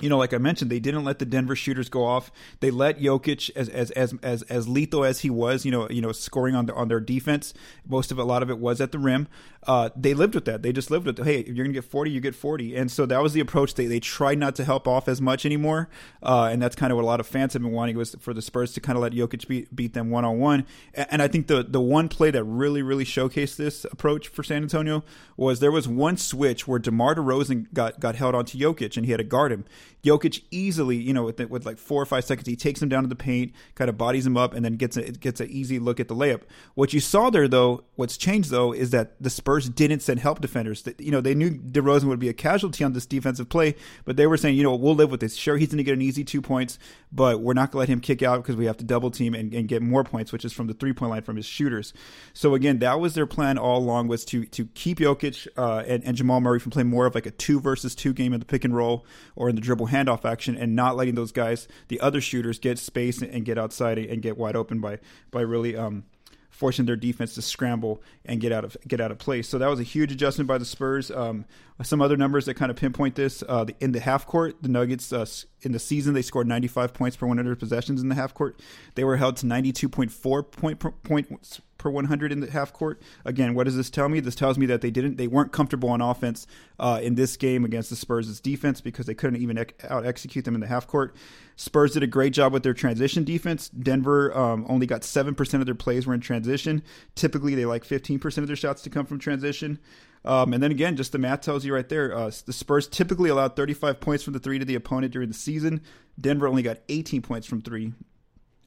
you 0.00 0.08
know, 0.08 0.18
like 0.18 0.34
I 0.34 0.38
mentioned, 0.38 0.70
they 0.70 0.80
didn't 0.80 1.04
let 1.04 1.18
the 1.18 1.24
Denver 1.24 1.56
shooters 1.56 1.88
go 1.88 2.04
off. 2.04 2.30
They 2.60 2.70
let 2.70 3.00
Jokic, 3.00 3.50
as 3.56 3.68
as 3.68 3.90
as 3.92 4.14
as, 4.22 4.42
as 4.44 4.68
lethal 4.68 5.04
as 5.04 5.20
he 5.20 5.30
was, 5.30 5.64
you 5.64 5.70
know, 5.70 5.88
you 5.90 6.00
know, 6.00 6.12
scoring 6.12 6.54
on 6.54 6.66
the, 6.66 6.74
on 6.74 6.88
their 6.88 7.00
defense. 7.00 7.54
Most 7.86 8.10
of 8.10 8.18
a 8.18 8.24
lot 8.24 8.42
of 8.42 8.50
it 8.50 8.58
was 8.58 8.80
at 8.80 8.92
the 8.92 8.98
rim. 8.98 9.28
Uh, 9.66 9.90
they 9.94 10.14
lived 10.14 10.34
with 10.34 10.46
that. 10.46 10.62
They 10.62 10.72
just 10.72 10.90
lived 10.90 11.06
with, 11.06 11.18
it. 11.18 11.24
hey, 11.24 11.40
if 11.40 11.48
you're 11.48 11.64
gonna 11.64 11.74
get 11.74 11.84
40, 11.84 12.10
you 12.10 12.20
get 12.20 12.34
40. 12.34 12.76
And 12.76 12.90
so 12.90 13.04
that 13.06 13.22
was 13.22 13.32
the 13.34 13.40
approach. 13.40 13.74
They 13.74 13.86
they 13.86 14.00
tried 14.00 14.38
not 14.38 14.54
to 14.56 14.64
help 14.64 14.88
off 14.88 15.08
as 15.08 15.20
much 15.20 15.44
anymore. 15.44 15.88
Uh, 16.22 16.48
and 16.50 16.62
that's 16.62 16.76
kind 16.76 16.92
of 16.92 16.96
what 16.96 17.02
a 17.02 17.06
lot 17.06 17.20
of 17.20 17.26
fans 17.26 17.52
have 17.52 17.62
been 17.62 17.72
wanting 17.72 17.96
was 17.96 18.16
for 18.20 18.32
the 18.32 18.42
Spurs 18.42 18.72
to 18.74 18.80
kind 18.80 18.96
of 18.96 19.02
let 19.02 19.12
Jokic 19.12 19.46
beat 19.48 19.74
beat 19.74 19.94
them 19.94 20.10
one 20.10 20.24
on 20.24 20.38
one. 20.38 20.66
And 20.94 21.20
I 21.20 21.28
think 21.28 21.46
the 21.46 21.62
the 21.62 21.80
one 21.80 22.08
play 22.08 22.30
that 22.30 22.44
really 22.44 22.82
really 22.82 23.04
showcased 23.04 23.56
this 23.56 23.84
approach 23.84 24.28
for 24.28 24.42
San 24.42 24.62
Antonio 24.62 25.04
was 25.36 25.60
there 25.60 25.72
was 25.72 25.86
one 25.88 26.16
switch 26.16 26.66
where 26.66 26.78
DeMar 26.78 27.16
DeRozan 27.16 27.66
got 27.72 28.00
got 28.00 28.14
held 28.14 28.34
onto 28.34 28.58
Jokic 28.58 28.96
and 28.96 29.06
he 29.06 29.12
had 29.12 29.18
to 29.18 29.24
guard 29.24 29.52
him. 29.52 29.64
Jokic 30.02 30.42
easily, 30.50 30.96
you 30.96 31.12
know, 31.12 31.24
with, 31.24 31.38
with 31.50 31.66
like 31.66 31.78
four 31.78 32.00
or 32.02 32.06
five 32.06 32.24
seconds, 32.24 32.48
he 32.48 32.56
takes 32.56 32.80
him 32.80 32.88
down 32.88 33.02
to 33.02 33.08
the 33.08 33.16
paint, 33.16 33.52
kind 33.74 33.88
of 33.88 33.98
bodies 33.98 34.26
him 34.26 34.36
up, 34.36 34.54
and 34.54 34.64
then 34.64 34.76
gets 34.76 34.96
a, 34.96 35.12
gets 35.12 35.40
an 35.40 35.50
easy 35.50 35.78
look 35.78 36.00
at 36.00 36.08
the 36.08 36.14
layup. 36.14 36.42
What 36.74 36.92
you 36.92 37.00
saw 37.00 37.30
there, 37.30 37.48
though, 37.48 37.84
what's 37.96 38.16
changed 38.16 38.50
though, 38.50 38.72
is 38.72 38.90
that 38.90 39.20
the 39.20 39.30
Spurs 39.30 39.68
didn't 39.68 40.00
send 40.00 40.20
help 40.20 40.40
defenders. 40.40 40.86
You 40.98 41.10
know, 41.10 41.20
they 41.20 41.34
knew 41.34 41.50
DeRozan 41.50 42.04
would 42.04 42.18
be 42.18 42.28
a 42.28 42.34
casualty 42.34 42.84
on 42.84 42.92
this 42.92 43.06
defensive 43.06 43.48
play, 43.48 43.74
but 44.04 44.16
they 44.16 44.26
were 44.26 44.36
saying, 44.36 44.56
you 44.56 44.62
know, 44.62 44.74
we'll 44.74 44.94
live 44.94 45.10
with 45.10 45.20
this. 45.20 45.36
Sure, 45.36 45.56
he's 45.56 45.68
going 45.68 45.78
to 45.78 45.84
get 45.84 45.94
an 45.94 46.02
easy 46.02 46.24
two 46.24 46.40
points, 46.40 46.78
but 47.12 47.40
we're 47.40 47.54
not 47.54 47.70
going 47.70 47.72
to 47.72 47.78
let 47.78 47.88
him 47.88 48.00
kick 48.00 48.22
out 48.22 48.42
because 48.42 48.56
we 48.56 48.66
have 48.66 48.76
to 48.78 48.84
double 48.84 49.10
team 49.10 49.34
and, 49.34 49.52
and 49.54 49.68
get 49.68 49.82
more 49.82 50.04
points, 50.04 50.32
which 50.32 50.44
is 50.44 50.52
from 50.52 50.66
the 50.66 50.74
three 50.74 50.92
point 50.92 51.10
line 51.10 51.22
from 51.22 51.36
his 51.36 51.46
shooters. 51.46 51.92
So 52.32 52.54
again, 52.54 52.78
that 52.78 53.00
was 53.00 53.14
their 53.14 53.26
plan 53.26 53.58
all 53.58 53.78
along 53.78 54.08
was 54.08 54.24
to 54.26 54.44
to 54.46 54.66
keep 54.66 54.98
Jokic 54.98 55.48
uh, 55.56 55.84
and, 55.86 56.04
and 56.04 56.16
Jamal 56.16 56.40
Murray 56.40 56.58
from 56.58 56.70
playing 56.70 56.88
more 56.88 57.06
of 57.06 57.14
like 57.14 57.26
a 57.26 57.30
two 57.30 57.60
versus 57.60 57.94
two 57.94 58.12
game 58.12 58.32
in 58.32 58.40
the 58.40 58.46
pick 58.46 58.64
and 58.64 58.74
roll 58.74 59.04
or 59.36 59.48
in 59.48 59.54
the 59.54 59.60
dribble 59.60 59.79
handoff 59.88 60.24
action 60.24 60.56
and 60.56 60.74
not 60.76 60.96
letting 60.96 61.14
those 61.14 61.32
guys, 61.32 61.68
the 61.88 62.00
other 62.00 62.20
shooters, 62.20 62.58
get 62.58 62.78
space 62.78 63.22
and 63.22 63.44
get 63.44 63.58
outside 63.58 63.98
and 63.98 64.22
get 64.22 64.36
wide 64.36 64.56
open 64.56 64.80
by 64.80 64.98
by 65.30 65.40
really 65.40 65.76
um, 65.76 66.04
forcing 66.50 66.84
their 66.84 66.96
defense 66.96 67.34
to 67.34 67.42
scramble 67.42 68.02
and 68.26 68.40
get 68.40 68.52
out 68.52 68.64
of 68.64 68.76
get 68.86 69.00
out 69.00 69.10
of 69.10 69.18
place. 69.18 69.48
So 69.48 69.58
that 69.58 69.68
was 69.68 69.80
a 69.80 69.84
huge 69.84 70.12
adjustment 70.12 70.46
by 70.46 70.58
the 70.58 70.64
Spurs. 70.64 71.10
Um, 71.10 71.46
some 71.82 72.02
other 72.02 72.18
numbers 72.18 72.44
that 72.44 72.54
kind 72.54 72.70
of 72.70 72.76
pinpoint 72.76 73.14
this 73.14 73.42
uh, 73.48 73.64
in 73.80 73.92
the 73.92 74.00
half 74.00 74.26
court, 74.26 74.62
the 74.62 74.68
Nuggets 74.68 75.12
uh, 75.12 75.24
in 75.62 75.72
the 75.72 75.78
season 75.78 76.12
they 76.12 76.22
scored 76.22 76.46
95 76.46 76.92
points 76.92 77.16
per 77.16 77.26
100 77.26 77.58
possessions 77.58 78.02
in 78.02 78.10
the 78.10 78.14
half 78.14 78.34
court. 78.34 78.60
They 78.94 79.04
were 79.04 79.16
held 79.16 79.38
to 79.38 79.46
92.4 79.46 80.50
point 80.50 80.78
point, 80.78 81.02
points 81.02 81.60
per 81.80 81.90
100 81.90 82.30
in 82.30 82.40
the 82.40 82.50
half 82.50 82.72
court. 82.74 83.00
Again, 83.24 83.54
what 83.54 83.64
does 83.64 83.74
this 83.74 83.88
tell 83.88 84.08
me? 84.08 84.20
This 84.20 84.34
tells 84.34 84.58
me 84.58 84.66
that 84.66 84.82
they 84.82 84.90
didn't 84.90 85.16
they 85.16 85.26
weren't 85.26 85.50
comfortable 85.50 85.88
on 85.88 86.02
offense 86.02 86.46
uh, 86.78 87.00
in 87.02 87.14
this 87.14 87.38
game 87.38 87.64
against 87.64 87.88
the 87.88 87.96
Spurs' 87.96 88.38
defense 88.38 88.82
because 88.82 89.06
they 89.06 89.14
couldn't 89.14 89.40
even 89.40 89.58
out 89.88 90.06
execute 90.06 90.44
them 90.44 90.54
in 90.54 90.60
the 90.60 90.66
half 90.66 90.86
court. 90.86 91.16
Spurs 91.56 91.92
did 91.92 92.02
a 92.02 92.06
great 92.06 92.34
job 92.34 92.52
with 92.52 92.62
their 92.62 92.74
transition 92.74 93.24
defense. 93.24 93.70
Denver 93.70 94.36
um, 94.36 94.66
only 94.68 94.86
got 94.86 95.02
7% 95.02 95.54
of 95.54 95.66
their 95.66 95.74
plays 95.74 96.06
were 96.06 96.14
in 96.14 96.20
transition. 96.20 96.82
Typically, 97.14 97.54
they 97.54 97.64
like 97.64 97.84
15% 97.84 98.38
of 98.38 98.46
their 98.46 98.56
shots 98.56 98.82
to 98.82 98.90
come 98.90 99.06
from 99.06 99.18
transition. 99.18 99.78
Um, 100.24 100.52
and 100.52 100.62
then 100.62 100.70
again, 100.70 100.96
just 100.96 101.12
the 101.12 101.18
math 101.18 101.40
tells 101.40 101.64
you 101.64 101.74
right 101.74 101.88
there. 101.88 102.14
Uh, 102.14 102.30
the 102.44 102.52
Spurs 102.52 102.86
typically 102.88 103.30
allowed 103.30 103.56
35 103.56 104.00
points 104.00 104.22
from 104.22 104.34
the 104.34 104.38
three 104.38 104.58
to 104.58 104.64
the 104.64 104.74
opponent 104.74 105.12
during 105.12 105.28
the 105.28 105.34
season. 105.34 105.80
Denver 106.20 106.46
only 106.46 106.62
got 106.62 106.78
18 106.88 107.22
points 107.22 107.46
from 107.46 107.62
three. 107.62 107.94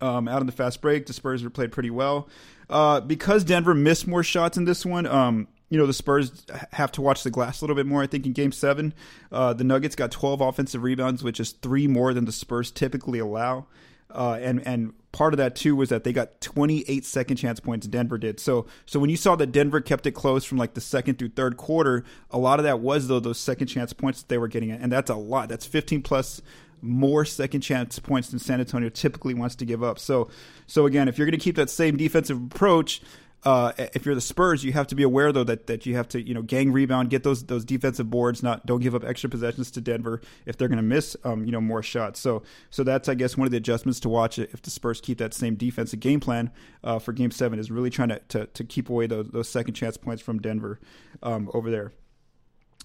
Um, 0.02 0.28
out 0.28 0.40
on 0.42 0.46
the 0.48 0.52
fast 0.52 0.82
break, 0.82 1.06
the 1.06 1.14
Spurs 1.14 1.44
were 1.44 1.50
played 1.50 1.72
pretty 1.72 1.90
well. 1.90 2.28
Uh, 2.70 3.00
because 3.00 3.44
Denver 3.44 3.74
missed 3.74 4.06
more 4.08 4.24
shots 4.24 4.58
in 4.58 4.66
this 4.66 4.86
one, 4.86 5.06
um, 5.06 5.48
you 5.70 5.78
know 5.78 5.86
the 5.86 5.94
Spurs 5.94 6.46
have 6.74 6.92
to 6.94 7.02
watch 7.02 7.24
the 7.24 7.32
glass 7.32 7.62
a 7.62 7.64
little 7.66 7.76
bit 7.76 7.86
more. 7.86 8.02
I 8.04 8.08
think 8.08 8.26
in 8.26 8.34
Game 8.34 8.52
Seven, 8.52 8.94
uh, 9.32 9.54
the 9.54 9.64
Nuggets 9.64 9.96
got 9.96 10.12
12 10.12 10.42
offensive 10.42 10.84
rebounds, 10.84 11.24
which 11.24 11.40
is 11.40 11.52
three 11.54 11.88
more 11.88 12.14
than 12.14 12.26
the 12.26 12.32
Spurs 12.32 12.70
typically 12.72 13.20
allow. 13.20 13.66
uh, 14.12 14.38
and 14.42 14.66
and 14.68 14.94
part 15.12 15.34
of 15.34 15.38
that 15.38 15.56
too 15.56 15.76
was 15.76 15.90
that 15.90 16.04
they 16.04 16.14
got 16.14 16.40
28 16.42 17.06
second 17.06 17.38
chance 17.38 17.60
points. 17.60 17.88
Denver 17.88 18.18
did 18.18 18.40
so. 18.40 18.66
So 18.86 19.00
when 19.00 19.10
you 19.10 19.18
saw 19.18 19.36
that 19.36 19.48
Denver 19.52 19.82
kept 19.82 20.06
it 20.06 20.12
close 20.12 20.44
from 20.44 20.58
like 20.58 20.74
the 20.76 20.82
second 20.82 21.18
through 21.20 21.30
third 21.30 21.58
quarter, 21.58 22.04
a 22.30 22.38
lot 22.38 22.60
of 22.60 22.64
that 22.66 22.80
was 22.80 23.08
though 23.08 23.20
those 23.20 23.40
second 23.40 23.68
chance 23.68 23.94
points 23.94 24.22
that 24.22 24.30
they 24.30 24.38
were 24.38 24.48
getting, 24.48 24.72
and 24.72 24.92
that's 24.92 25.10
a 25.10 25.16
lot. 25.16 25.50
That's 25.50 25.66
15 25.66 26.02
plus 26.04 26.42
more 26.84 27.26
second 27.26 27.62
chance 27.62 27.98
points 28.00 28.30
than 28.30 28.40
San 28.40 28.60
Antonio 28.60 28.90
typically 28.90 29.34
wants 29.34 29.56
to 29.56 29.66
give 29.66 29.84
up. 29.84 29.98
So, 29.98 30.30
so 30.68 30.86
again, 30.86 31.08
if 31.08 31.18
you're 31.18 31.26
going 31.26 31.40
to 31.40 31.44
keep 31.44 31.56
that 31.56 31.70
same 31.70 31.98
defensive 31.98 32.38
approach, 32.38 33.02
uh, 33.46 33.74
if 33.78 34.06
you're 34.06 34.16
the 34.16 34.22
Spurs, 34.22 34.64
you 34.64 34.72
have 34.72 34.88
to 34.88 34.96
be 34.96 35.04
aware 35.04 35.32
though 35.32 35.44
that, 35.44 35.68
that 35.68 35.86
you 35.86 35.96
have 35.96 36.08
to 36.10 36.22
you 36.22 36.34
know 36.34 36.42
gang 36.42 36.72
rebound, 36.72 37.10
get 37.10 37.24
those 37.24 37.44
those 37.46 37.66
defensive 37.66 38.10
boards, 38.10 38.42
not 38.42 38.66
don't 38.66 38.80
give 38.82 38.96
up 38.96 39.04
extra 39.04 39.30
possessions 39.30 39.70
to 39.72 39.82
Denver 39.82 40.22
if 40.46 40.58
they're 40.58 40.70
going 40.70 40.78
to 40.78 40.84
miss 40.84 41.18
um, 41.24 41.46
you 41.46 41.52
know 41.52 41.60
more 41.60 41.84
shots. 41.84 42.20
So 42.20 42.44
so 42.70 42.84
that's 42.84 43.10
I 43.10 43.16
guess 43.16 43.36
one 43.36 43.46
of 43.46 43.52
the 43.52 43.58
adjustments 43.58 44.00
to 44.02 44.10
watch 44.10 44.40
if 44.40 44.62
the 44.62 44.70
Spurs 44.70 45.02
keep 45.02 45.18
that 45.18 45.34
same 45.34 45.56
defensive 45.56 46.00
game 46.00 46.20
plan 46.20 46.52
uh, 46.84 47.00
for 47.00 47.12
Game 47.12 47.32
Seven 47.32 47.60
is 47.60 47.70
really 47.70 47.90
trying 47.90 48.10
to, 48.10 48.20
to, 48.30 48.46
to 48.46 48.64
keep 48.64 48.90
away 48.90 49.08
those, 49.08 49.28
those 49.30 49.50
second 49.50 49.74
chance 49.74 49.98
points 49.98 50.22
from 50.22 50.40
Denver 50.40 50.80
um, 51.22 51.50
over 51.54 51.70
there 51.70 51.92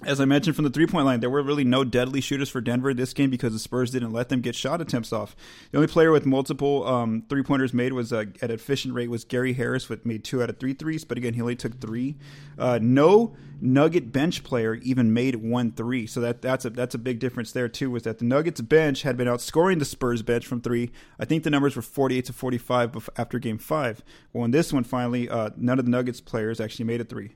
as 0.05 0.21
I 0.21 0.27
mentioned 0.27 0.55
from 0.55 0.65
the 0.65 0.71
three 0.71 0.87
point 0.87 1.07
line, 1.07 1.19
there 1.19 1.31
were 1.31 1.43
really 1.43 1.65
no 1.65 1.83
deadly 1.83 2.21
shooters 2.21 2.49
for 2.49 2.61
Denver 2.61 2.95
this 2.95 3.13
game 3.13 3.31
because 3.31 3.53
the 3.53 3.59
Spurs 3.59 3.91
didn't 3.91 4.13
let 4.13 4.29
them 4.29 4.41
get 4.41 4.55
shot 4.55 4.81
attempts 4.81 5.13
off. 5.13 5.35
The 5.73 5.79
only 5.79 5.89
player 5.89 6.13
with 6.13 6.25
multiple 6.25 6.87
um, 6.87 7.25
three 7.29 7.43
pointers 7.43 7.75
made 7.75 7.93
was 7.93 8.13
uh, 8.13 8.27
at 8.41 8.51
efficient 8.51 8.95
rate 8.95 9.11
was 9.11 9.25
Gary 9.25 9.55
Harris 9.55 9.89
with 9.89 10.07
made 10.07 10.23
two 10.23 10.41
out 10.41 10.51
of 10.51 10.59
three 10.59 10.73
threes, 10.73 11.05
but 11.05 11.19
again 11.19 11.35
he 11.35 11.41
only 11.41 11.57
took 11.57 11.81
three. 11.81 12.17
Uh, 12.57 12.79
no 12.81 13.35
Nugget 13.61 14.13
bench 14.13 14.45
player 14.45 14.77
even 14.77 15.13
made 15.13 15.35
one 15.35 15.73
three, 15.73 16.07
so 16.07 16.21
that 16.21 16.43
that's 16.43 16.65
a 16.65 16.71
that's 16.71 16.95
a 16.95 16.99
big 16.99 17.19
difference 17.19 17.51
there 17.51 17.69
too. 17.69 17.91
Was 17.91 18.05
that 18.05 18.19
the 18.19 18.25
Nuggets 18.25 18.61
bench 18.61 19.03
had 19.03 19.17
been 19.17 19.27
outscoring 19.27 19.81
the 19.81 19.85
Spurs 19.85 20.23
bench 20.23 20.47
from 20.47 20.61
three? 20.61 20.93
I 21.19 21.25
think 21.25 21.43
the 21.43 21.51
numbers 21.51 21.75
were 21.75 21.83
forty 21.83 22.19
eight 22.19 22.27
to 22.27 22.33
forty 22.33 22.59
five 22.59 23.11
after 23.17 23.41
Game 23.41 23.59
Five. 23.59 24.03
Well, 24.33 24.45
in 24.45 24.53
this 24.53 24.73
one, 24.73 24.85
finally, 24.85 25.29
uh, 25.29 25.51
none 25.57 25.81
of 25.81 25.87
the 25.87 25.91
Nuggets 25.91 26.21
players 26.21 26.61
actually 26.61 26.85
made 26.85 27.01
a 27.01 27.05
three. 27.05 27.35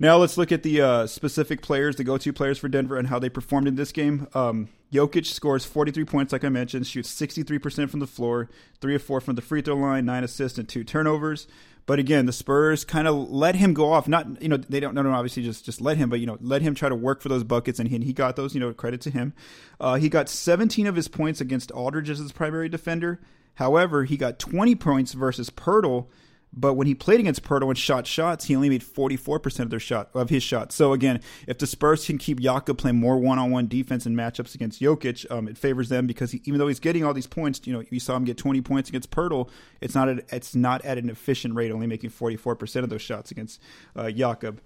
Now 0.00 0.16
let's 0.16 0.38
look 0.38 0.50
at 0.50 0.62
the 0.62 0.80
uh, 0.80 1.06
specific 1.06 1.60
players, 1.60 1.96
the 1.96 2.04
go-to 2.04 2.32
players 2.32 2.58
for 2.58 2.68
Denver, 2.68 2.96
and 2.96 3.08
how 3.08 3.18
they 3.18 3.28
performed 3.28 3.68
in 3.68 3.76
this 3.76 3.92
game. 3.92 4.26
Um, 4.32 4.70
Jokic 4.90 5.26
scores 5.26 5.66
43 5.66 6.06
points, 6.06 6.32
like 6.32 6.42
I 6.42 6.48
mentioned, 6.48 6.86
shoots 6.86 7.14
63% 7.14 7.90
from 7.90 8.00
the 8.00 8.06
floor, 8.06 8.48
three 8.80 8.94
of 8.94 9.02
four 9.02 9.20
from 9.20 9.34
the 9.34 9.42
free 9.42 9.60
throw 9.60 9.76
line, 9.76 10.06
nine 10.06 10.24
assists 10.24 10.56
and 10.58 10.66
two 10.66 10.84
turnovers. 10.84 11.46
But 11.84 11.98
again, 11.98 12.24
the 12.24 12.32
Spurs 12.32 12.82
kind 12.86 13.06
of 13.06 13.30
let 13.30 13.56
him 13.56 13.74
go 13.74 13.92
off. 13.92 14.08
Not 14.08 14.40
you 14.40 14.48
know 14.48 14.56
they 14.56 14.80
don't 14.80 14.94
no 14.94 15.02
no 15.02 15.12
obviously 15.12 15.42
just 15.42 15.64
just 15.64 15.80
let 15.80 15.96
him, 15.96 16.08
but 16.08 16.20
you 16.20 16.26
know 16.26 16.38
let 16.40 16.62
him 16.62 16.74
try 16.74 16.88
to 16.88 16.94
work 16.94 17.20
for 17.20 17.28
those 17.28 17.42
buckets, 17.42 17.78
and 17.78 17.88
he, 17.88 17.96
and 17.96 18.04
he 18.04 18.12
got 18.12 18.36
those. 18.36 18.54
You 18.54 18.60
know 18.60 18.72
credit 18.72 19.00
to 19.02 19.10
him. 19.10 19.32
Uh, 19.80 19.96
he 19.96 20.08
got 20.08 20.28
17 20.28 20.86
of 20.86 20.94
his 20.94 21.08
points 21.08 21.40
against 21.40 21.72
Aldridge 21.72 22.08
as 22.08 22.18
his 22.18 22.32
primary 22.32 22.68
defender. 22.68 23.18
However, 23.54 24.04
he 24.04 24.16
got 24.16 24.38
20 24.38 24.76
points 24.76 25.14
versus 25.14 25.50
Poeltl 25.50 26.06
but 26.52 26.74
when 26.74 26.86
he 26.86 26.94
played 26.94 27.20
against 27.20 27.44
Poeltl 27.44 27.68
and 27.68 27.78
shot 27.78 28.06
shots, 28.06 28.46
he 28.46 28.56
only 28.56 28.68
made 28.68 28.82
44% 28.82 29.60
of 29.60 29.70
their 29.70 29.78
shot 29.78 30.10
of 30.14 30.30
his 30.30 30.42
shots. 30.42 30.74
So 30.74 30.92
again, 30.92 31.20
if 31.46 31.58
the 31.58 31.66
Spurs 31.66 32.04
can 32.04 32.18
keep 32.18 32.40
Jakob 32.40 32.76
playing 32.76 32.98
more 32.98 33.18
one-on-one 33.18 33.68
defense 33.68 34.04
in 34.04 34.16
matchups 34.16 34.54
against 34.54 34.80
Jokic, 34.80 35.30
um, 35.30 35.46
it 35.46 35.56
favors 35.56 35.88
them 35.88 36.06
because 36.06 36.32
he, 36.32 36.42
even 36.44 36.58
though 36.58 36.66
he's 36.66 36.80
getting 36.80 37.04
all 37.04 37.14
these 37.14 37.28
points, 37.28 37.60
you 37.64 37.72
know, 37.72 37.84
you 37.90 38.00
saw 38.00 38.16
him 38.16 38.24
get 38.24 38.36
20 38.36 38.60
points 38.62 38.88
against 38.88 39.10
Poeltl, 39.10 39.48
it's 39.80 39.94
not 39.94 40.08
at, 40.08 40.24
it's 40.32 40.54
not 40.54 40.84
at 40.84 40.98
an 40.98 41.08
efficient 41.08 41.54
rate, 41.54 41.70
only 41.70 41.86
making 41.86 42.10
44% 42.10 42.82
of 42.82 42.90
those 42.90 43.02
shots 43.02 43.30
against 43.30 43.60
uh, 43.94 44.10
Jakob. 44.10 44.60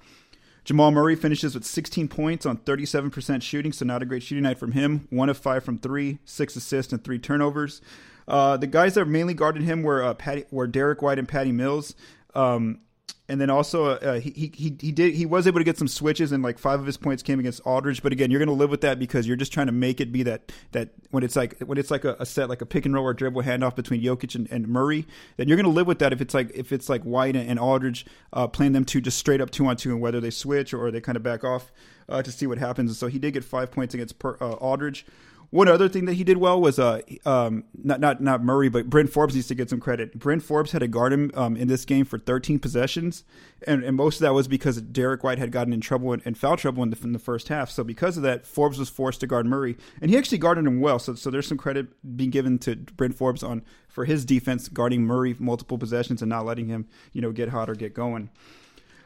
Jamal 0.64 0.90
Murray 0.90 1.14
finishes 1.14 1.54
with 1.54 1.66
16 1.66 2.08
points 2.08 2.46
on 2.46 2.56
37% 2.56 3.42
shooting, 3.42 3.70
so 3.70 3.84
not 3.84 4.00
a 4.00 4.06
great 4.06 4.22
shooting 4.22 4.44
night 4.44 4.58
from 4.58 4.72
him. 4.72 5.06
One 5.10 5.28
of 5.28 5.36
five 5.36 5.62
from 5.62 5.78
three, 5.78 6.20
six 6.24 6.56
assists 6.56 6.90
and 6.90 7.04
three 7.04 7.18
turnovers. 7.18 7.82
Uh, 8.26 8.56
the 8.56 8.66
guys 8.66 8.94
that 8.94 9.06
mainly 9.06 9.34
guarded 9.34 9.62
him 9.62 9.82
were 9.82 10.02
uh, 10.02 10.14
Patty, 10.14 10.44
were 10.50 10.66
Derrick 10.66 11.02
White 11.02 11.18
and 11.18 11.28
Patty 11.28 11.52
Mills. 11.52 11.94
Um, 12.34 12.80
and 13.26 13.40
then 13.40 13.48
also 13.48 13.86
uh, 13.86 14.20
he, 14.20 14.52
he 14.54 14.76
he 14.78 14.92
did 14.92 15.14
he 15.14 15.24
was 15.24 15.46
able 15.46 15.58
to 15.58 15.64
get 15.64 15.78
some 15.78 15.88
switches 15.88 16.30
and 16.30 16.42
like 16.42 16.58
five 16.58 16.78
of 16.78 16.84
his 16.84 16.98
points 16.98 17.22
came 17.22 17.40
against 17.40 17.60
Aldridge. 17.64 18.02
But 18.02 18.12
again, 18.12 18.30
you're 18.30 18.38
going 18.38 18.48
to 18.48 18.54
live 18.54 18.68
with 18.68 18.82
that 18.82 18.98
because 18.98 19.26
you're 19.26 19.36
just 19.36 19.52
trying 19.52 19.66
to 19.66 19.72
make 19.72 20.00
it 20.00 20.12
be 20.12 20.22
that 20.24 20.52
that 20.72 20.90
when 21.10 21.24
it's 21.24 21.34
like 21.34 21.58
when 21.60 21.78
it's 21.78 21.90
like 21.90 22.04
a, 22.04 22.16
a 22.20 22.26
set 22.26 22.50
like 22.50 22.60
a 22.60 22.66
pick 22.66 22.84
and 22.84 22.94
roll 22.94 23.04
or 23.04 23.14
dribble 23.14 23.42
handoff 23.42 23.76
between 23.76 24.02
Jokic 24.02 24.34
and, 24.34 24.50
and 24.50 24.68
Murray, 24.68 25.06
then 25.38 25.48
you're 25.48 25.56
going 25.56 25.64
to 25.64 25.70
live 25.70 25.86
with 25.86 26.00
that 26.00 26.12
if 26.12 26.20
it's 26.20 26.34
like 26.34 26.50
if 26.54 26.70
it's 26.70 26.90
like 26.90 27.02
White 27.02 27.34
and, 27.34 27.48
and 27.48 27.58
Aldridge 27.58 28.04
uh, 28.34 28.46
playing 28.46 28.72
them 28.72 28.84
two 28.84 29.00
just 29.00 29.16
straight 29.16 29.40
up 29.40 29.50
two 29.50 29.66
on 29.66 29.76
two 29.76 29.90
and 29.92 30.02
whether 30.02 30.20
they 30.20 30.30
switch 30.30 30.74
or 30.74 30.90
they 30.90 31.00
kind 31.00 31.16
of 31.16 31.22
back 31.22 31.44
off 31.44 31.72
uh, 32.10 32.22
to 32.22 32.30
see 32.30 32.46
what 32.46 32.58
happens. 32.58 32.90
And 32.90 32.96
so 32.96 33.06
he 33.06 33.18
did 33.18 33.32
get 33.32 33.44
five 33.44 33.70
points 33.70 33.94
against 33.94 34.18
per, 34.18 34.36
uh, 34.40 34.52
Aldridge. 34.52 35.06
One 35.54 35.68
other 35.68 35.88
thing 35.88 36.06
that 36.06 36.14
he 36.14 36.24
did 36.24 36.38
well 36.38 36.60
was 36.60 36.80
uh, 36.80 37.00
um, 37.24 37.62
not 37.80 38.00
not 38.00 38.20
not 38.20 38.42
Murray, 38.42 38.68
but 38.68 38.90
Bryn 38.90 39.06
Forbes 39.06 39.36
needs 39.36 39.46
to 39.46 39.54
get 39.54 39.70
some 39.70 39.78
credit. 39.78 40.18
Bryn 40.18 40.40
Forbes 40.40 40.72
had 40.72 40.80
to 40.80 40.88
guard 40.88 41.12
him 41.12 41.30
um, 41.34 41.56
in 41.56 41.68
this 41.68 41.84
game 41.84 42.04
for 42.04 42.18
13 42.18 42.58
possessions, 42.58 43.22
and, 43.64 43.84
and 43.84 43.96
most 43.96 44.16
of 44.16 44.22
that 44.22 44.34
was 44.34 44.48
because 44.48 44.82
Derrick 44.82 45.22
White 45.22 45.38
had 45.38 45.52
gotten 45.52 45.72
in 45.72 45.80
trouble 45.80 46.12
and, 46.12 46.20
and 46.24 46.36
foul 46.36 46.56
trouble 46.56 46.82
in 46.82 46.90
the, 46.90 46.98
in 47.04 47.12
the 47.12 47.20
first 47.20 47.46
half. 47.46 47.70
So 47.70 47.84
because 47.84 48.16
of 48.16 48.24
that, 48.24 48.44
Forbes 48.44 48.80
was 48.80 48.88
forced 48.88 49.20
to 49.20 49.28
guard 49.28 49.46
Murray, 49.46 49.76
and 50.02 50.10
he 50.10 50.18
actually 50.18 50.38
guarded 50.38 50.66
him 50.66 50.80
well. 50.80 50.98
So 50.98 51.14
so 51.14 51.30
there's 51.30 51.46
some 51.46 51.56
credit 51.56 51.86
being 52.16 52.30
given 52.30 52.58
to 52.58 52.74
Bryn 52.74 53.12
Forbes 53.12 53.44
on 53.44 53.62
for 53.86 54.06
his 54.06 54.24
defense 54.24 54.68
guarding 54.68 55.04
Murray 55.04 55.36
multiple 55.38 55.78
possessions 55.78 56.20
and 56.20 56.30
not 56.30 56.44
letting 56.44 56.66
him 56.66 56.88
you 57.12 57.22
know 57.22 57.30
get 57.30 57.50
hot 57.50 57.70
or 57.70 57.76
get 57.76 57.94
going. 57.94 58.28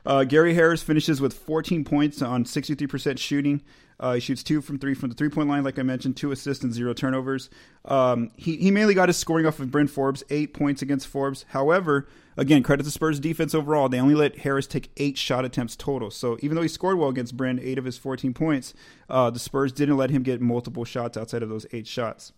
Uh, 0.06 0.24
Gary 0.24 0.54
Harris 0.54 0.82
finishes 0.82 1.20
with 1.20 1.34
14 1.34 1.84
points 1.84 2.22
on 2.22 2.44
63% 2.44 3.18
shooting. 3.18 3.62
Uh, 4.00 4.14
he 4.14 4.20
shoots 4.20 4.44
two 4.44 4.60
from 4.60 4.78
three 4.78 4.94
from 4.94 5.08
the 5.08 5.14
three 5.14 5.28
point 5.28 5.48
line, 5.48 5.64
like 5.64 5.78
I 5.78 5.82
mentioned, 5.82 6.16
two 6.16 6.30
assists 6.30 6.62
and 6.62 6.72
zero 6.72 6.92
turnovers. 6.92 7.50
Um, 7.84 8.30
he, 8.36 8.56
he 8.56 8.70
mainly 8.70 8.94
got 8.94 9.08
his 9.08 9.16
scoring 9.16 9.44
off 9.44 9.58
of 9.58 9.70
Bryn 9.70 9.88
Forbes, 9.88 10.22
eight 10.30 10.54
points 10.54 10.82
against 10.82 11.08
Forbes. 11.08 11.44
However, 11.48 12.08
again, 12.36 12.62
credit 12.62 12.84
to 12.84 12.90
Spurs 12.92 13.18
defense 13.18 13.54
overall. 13.54 13.88
They 13.88 13.98
only 13.98 14.14
let 14.14 14.38
Harris 14.38 14.68
take 14.68 14.90
eight 14.98 15.18
shot 15.18 15.44
attempts 15.44 15.74
total. 15.74 16.12
So 16.12 16.38
even 16.42 16.54
though 16.54 16.62
he 16.62 16.68
scored 16.68 16.96
well 16.96 17.08
against 17.08 17.36
Bryn, 17.36 17.58
eight 17.60 17.78
of 17.78 17.84
his 17.84 17.98
14 17.98 18.32
points, 18.34 18.72
uh, 19.10 19.30
the 19.30 19.40
Spurs 19.40 19.72
didn't 19.72 19.96
let 19.96 20.10
him 20.10 20.22
get 20.22 20.40
multiple 20.40 20.84
shots 20.84 21.16
outside 21.16 21.42
of 21.42 21.48
those 21.48 21.66
eight 21.72 21.88
shots. 21.88 22.32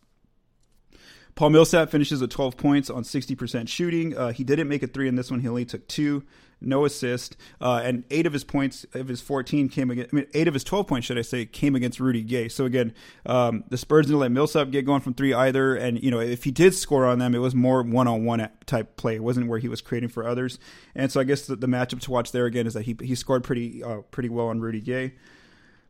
Paul 1.40 1.48
Millsap 1.48 1.88
finishes 1.88 2.20
with 2.20 2.28
12 2.28 2.58
points 2.58 2.90
on 2.90 3.02
60% 3.02 3.66
shooting. 3.66 4.14
Uh, 4.14 4.30
he 4.30 4.44
didn't 4.44 4.68
make 4.68 4.82
a 4.82 4.86
three 4.86 5.08
in 5.08 5.14
this 5.14 5.30
one. 5.30 5.40
He 5.40 5.48
only 5.48 5.64
took 5.64 5.88
two, 5.88 6.22
no 6.60 6.84
assist, 6.84 7.34
uh, 7.62 7.80
and 7.82 8.04
eight 8.10 8.26
of 8.26 8.34
his 8.34 8.44
points 8.44 8.84
of 8.92 9.08
his 9.08 9.22
14 9.22 9.70
came 9.70 9.90
against. 9.90 10.12
I 10.12 10.16
mean, 10.16 10.26
eight 10.34 10.48
of 10.48 10.52
his 10.52 10.64
12 10.64 10.86
points, 10.86 11.06
should 11.06 11.16
I 11.16 11.22
say, 11.22 11.46
came 11.46 11.74
against 11.74 11.98
Rudy 11.98 12.20
Gay. 12.22 12.48
So 12.48 12.66
again, 12.66 12.92
um, 13.24 13.64
the 13.70 13.78
Spurs 13.78 14.04
didn't 14.04 14.18
let 14.18 14.30
Millsap 14.30 14.70
get 14.70 14.84
going 14.84 15.00
from 15.00 15.14
three 15.14 15.32
either. 15.32 15.76
And 15.76 15.98
you 16.04 16.10
know, 16.10 16.20
if 16.20 16.44
he 16.44 16.50
did 16.50 16.74
score 16.74 17.06
on 17.06 17.18
them, 17.18 17.34
it 17.34 17.38
was 17.38 17.54
more 17.54 17.82
one-on-one 17.82 18.46
type 18.66 18.96
play. 18.96 19.14
It 19.14 19.22
wasn't 19.22 19.48
where 19.48 19.60
he 19.60 19.68
was 19.68 19.80
creating 19.80 20.10
for 20.10 20.28
others. 20.28 20.58
And 20.94 21.10
so 21.10 21.20
I 21.20 21.24
guess 21.24 21.46
the, 21.46 21.56
the 21.56 21.68
matchup 21.68 22.00
to 22.00 22.10
watch 22.10 22.32
there 22.32 22.44
again 22.44 22.66
is 22.66 22.74
that 22.74 22.82
he 22.82 22.98
he 23.00 23.14
scored 23.14 23.44
pretty 23.44 23.82
uh, 23.82 24.02
pretty 24.10 24.28
well 24.28 24.48
on 24.48 24.60
Rudy 24.60 24.82
Gay. 24.82 25.14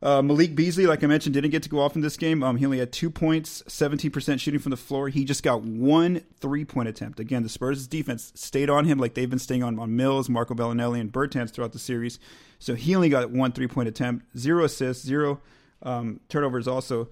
Uh, 0.02 0.22
Malik 0.22 0.54
Beasley, 0.54 0.86
like 0.86 1.04
I 1.04 1.06
mentioned, 1.06 1.34
didn't 1.34 1.50
get 1.50 1.62
to 1.64 1.68
go 1.68 1.80
off 1.80 1.94
in 1.94 2.00
this 2.00 2.16
game. 2.16 2.42
Um, 2.42 2.56
he 2.56 2.64
only 2.64 2.78
had 2.78 2.90
two 2.90 3.10
points, 3.10 3.62
17% 3.68 4.40
shooting 4.40 4.60
from 4.60 4.70
the 4.70 4.76
floor. 4.76 5.08
He 5.08 5.24
just 5.24 5.42
got 5.42 5.62
one 5.62 6.22
three 6.40 6.64
point 6.64 6.88
attempt. 6.88 7.20
Again, 7.20 7.42
the 7.42 7.50
Spurs' 7.50 7.86
defense 7.86 8.32
stayed 8.34 8.70
on 8.70 8.86
him 8.86 8.98
like 8.98 9.14
they've 9.14 9.28
been 9.28 9.38
staying 9.38 9.62
on, 9.62 9.78
on 9.78 9.94
Mills, 9.96 10.30
Marco 10.30 10.54
Belinelli, 10.54 11.00
and 11.00 11.12
Bertans 11.12 11.50
throughout 11.50 11.72
the 11.72 11.78
series. 11.78 12.18
So 12.58 12.74
he 12.74 12.94
only 12.94 13.10
got 13.10 13.30
one 13.30 13.52
three 13.52 13.68
point 13.68 13.88
attempt, 13.88 14.24
zero 14.38 14.64
assists, 14.64 15.04
zero 15.04 15.40
um, 15.82 16.20
turnovers 16.28 16.66
also. 16.66 17.08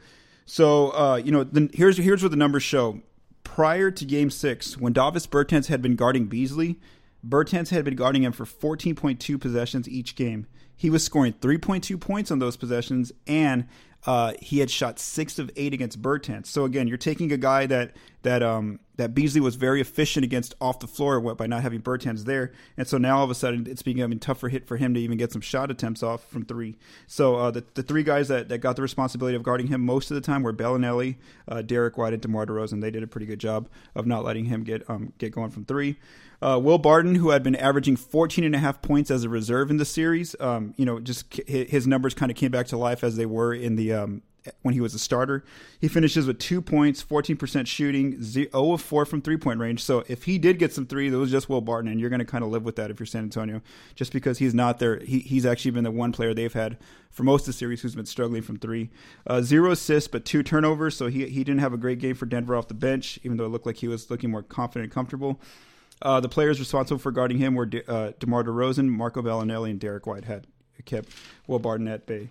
So, 0.46 0.90
uh, 0.90 1.16
you 1.16 1.30
know, 1.30 1.44
the, 1.44 1.68
here's, 1.74 1.98
here's 1.98 2.22
what 2.22 2.30
the 2.30 2.36
numbers 2.36 2.62
show. 2.62 3.02
Prior 3.44 3.90
to 3.90 4.04
game 4.06 4.30
six, 4.30 4.78
when 4.78 4.94
Davis 4.94 5.26
Bertans 5.26 5.66
had 5.66 5.82
been 5.82 5.94
guarding 5.94 6.26
Beasley, 6.26 6.78
Bertans 7.26 7.70
had 7.70 7.84
been 7.84 7.96
guarding 7.96 8.22
him 8.22 8.32
for 8.32 8.44
14.2 8.44 9.40
possessions 9.40 9.88
each 9.88 10.14
game. 10.14 10.46
He 10.76 10.90
was 10.90 11.04
scoring 11.04 11.32
3.2 11.34 12.00
points 12.00 12.30
on 12.30 12.38
those 12.38 12.56
possessions, 12.56 13.12
and 13.26 13.66
uh, 14.06 14.34
he 14.40 14.60
had 14.60 14.70
shot 14.70 14.98
six 14.98 15.38
of 15.38 15.50
eight 15.56 15.74
against 15.74 16.00
Bertans. 16.00 16.46
So 16.46 16.64
again, 16.64 16.86
you're 16.86 16.96
taking 16.96 17.32
a 17.32 17.36
guy 17.36 17.66
that 17.66 17.96
that 18.22 18.42
um, 18.42 18.78
that 18.98 19.14
Beasley 19.14 19.40
was 19.40 19.54
very 19.54 19.80
efficient 19.80 20.24
against 20.24 20.54
off 20.60 20.80
the 20.80 20.86
floor 20.86 21.20
by 21.34 21.46
not 21.46 21.62
having 21.62 21.80
Bertans 21.80 22.24
there, 22.24 22.52
and 22.76 22.86
so 22.86 22.98
now 22.98 23.18
all 23.18 23.24
of 23.24 23.30
a 23.30 23.34
sudden 23.34 23.66
it's 23.68 23.82
becoming 23.82 24.18
tougher 24.18 24.48
hit 24.48 24.66
for 24.66 24.76
him 24.76 24.92
to 24.94 25.00
even 25.00 25.16
get 25.16 25.32
some 25.32 25.40
shot 25.40 25.70
attempts 25.70 26.02
off 26.02 26.28
from 26.28 26.44
three. 26.44 26.76
So 27.06 27.36
uh, 27.36 27.50
the 27.50 27.64
the 27.74 27.82
three 27.82 28.02
guys 28.02 28.28
that, 28.28 28.48
that 28.50 28.58
got 28.58 28.76
the 28.76 28.82
responsibility 28.82 29.36
of 29.36 29.42
guarding 29.42 29.68
him 29.68 29.80
most 29.84 30.10
of 30.10 30.16
the 30.16 30.20
time 30.20 30.42
were 30.42 30.52
Belinelli, 30.52 31.16
uh, 31.46 31.62
Derrick 31.62 31.96
White, 31.96 32.12
and 32.12 32.20
DeMar 32.20 32.46
DeRozan. 32.46 32.80
They 32.80 32.90
did 32.90 33.02
a 33.02 33.06
pretty 33.06 33.26
good 33.26 33.40
job 33.40 33.68
of 33.94 34.06
not 34.06 34.24
letting 34.24 34.46
him 34.46 34.64
get 34.64 34.88
um, 34.90 35.12
get 35.18 35.32
going 35.32 35.50
from 35.50 35.64
three. 35.64 35.96
Uh, 36.40 36.58
Will 36.62 36.78
Barton, 36.78 37.16
who 37.16 37.30
had 37.30 37.42
been 37.42 37.56
averaging 37.56 37.96
14 37.96 38.44
and 38.44 38.54
a 38.54 38.58
half 38.58 38.80
points 38.80 39.10
as 39.10 39.24
a 39.24 39.28
reserve 39.28 39.70
in 39.70 39.76
the 39.76 39.84
series, 39.84 40.36
um, 40.38 40.72
you 40.76 40.84
know, 40.84 41.00
just 41.00 41.32
his 41.48 41.86
numbers 41.86 42.14
kind 42.14 42.30
of 42.30 42.36
came 42.36 42.52
back 42.52 42.66
to 42.68 42.76
life 42.76 43.02
as 43.02 43.16
they 43.16 43.26
were 43.26 43.52
in 43.52 43.74
the 43.74 43.92
um, 43.92 44.22
when 44.62 44.74
he 44.74 44.80
was 44.80 44.94
a 44.94 44.98
starter. 44.98 45.44
He 45.80 45.88
finishes 45.88 46.26
with 46.26 46.38
two 46.38 46.60
points, 46.60 47.02
14% 47.02 47.66
shooting, 47.66 48.22
0 48.22 48.48
of 48.52 48.80
4 48.80 49.04
from 49.04 49.22
three 49.22 49.36
point 49.36 49.60
range. 49.60 49.82
So 49.82 50.04
if 50.08 50.24
he 50.24 50.38
did 50.38 50.58
get 50.58 50.72
some 50.72 50.86
three, 50.86 51.08
that 51.08 51.18
was 51.18 51.30
just 51.30 51.48
Will 51.48 51.60
Barton, 51.60 51.90
and 51.90 52.00
you're 52.00 52.10
going 52.10 52.20
to 52.20 52.24
kind 52.24 52.44
of 52.44 52.50
live 52.50 52.64
with 52.64 52.76
that 52.76 52.90
if 52.90 53.00
you're 53.00 53.06
San 53.06 53.24
Antonio, 53.24 53.62
just 53.94 54.12
because 54.12 54.38
he's 54.38 54.54
not 54.54 54.78
there. 54.78 54.98
He, 55.00 55.20
he's 55.20 55.46
actually 55.46 55.72
been 55.72 55.84
the 55.84 55.90
one 55.90 56.12
player 56.12 56.34
they've 56.34 56.52
had 56.52 56.78
for 57.10 57.22
most 57.22 57.42
of 57.42 57.46
the 57.46 57.52
series 57.54 57.82
who's 57.82 57.94
been 57.94 58.06
struggling 58.06 58.42
from 58.42 58.58
three. 58.58 58.90
Uh, 59.26 59.42
zero 59.42 59.70
assists, 59.70 60.08
but 60.08 60.24
two 60.24 60.42
turnovers. 60.42 60.96
So 60.96 61.08
he, 61.08 61.26
he 61.26 61.44
didn't 61.44 61.60
have 61.60 61.72
a 61.72 61.78
great 61.78 61.98
game 61.98 62.14
for 62.14 62.26
Denver 62.26 62.56
off 62.56 62.68
the 62.68 62.74
bench, 62.74 63.18
even 63.22 63.36
though 63.36 63.46
it 63.46 63.50
looked 63.50 63.66
like 63.66 63.76
he 63.76 63.88
was 63.88 64.10
looking 64.10 64.30
more 64.30 64.42
confident 64.42 64.84
and 64.84 64.92
comfortable. 64.92 65.40
Uh, 66.00 66.20
the 66.20 66.28
players 66.28 66.60
responsible 66.60 66.98
for 66.98 67.10
guarding 67.10 67.38
him 67.38 67.54
were 67.54 67.66
De- 67.66 67.90
uh, 67.90 68.12
DeMar 68.20 68.44
DeRozan, 68.44 68.88
Marco 68.88 69.20
Belinelli, 69.20 69.70
and 69.70 69.80
Derrick 69.80 70.06
Whitehead. 70.06 70.46
Kept 70.84 71.08
Will 71.48 71.58
Barton 71.58 71.88
at 71.88 72.06
bay. 72.06 72.28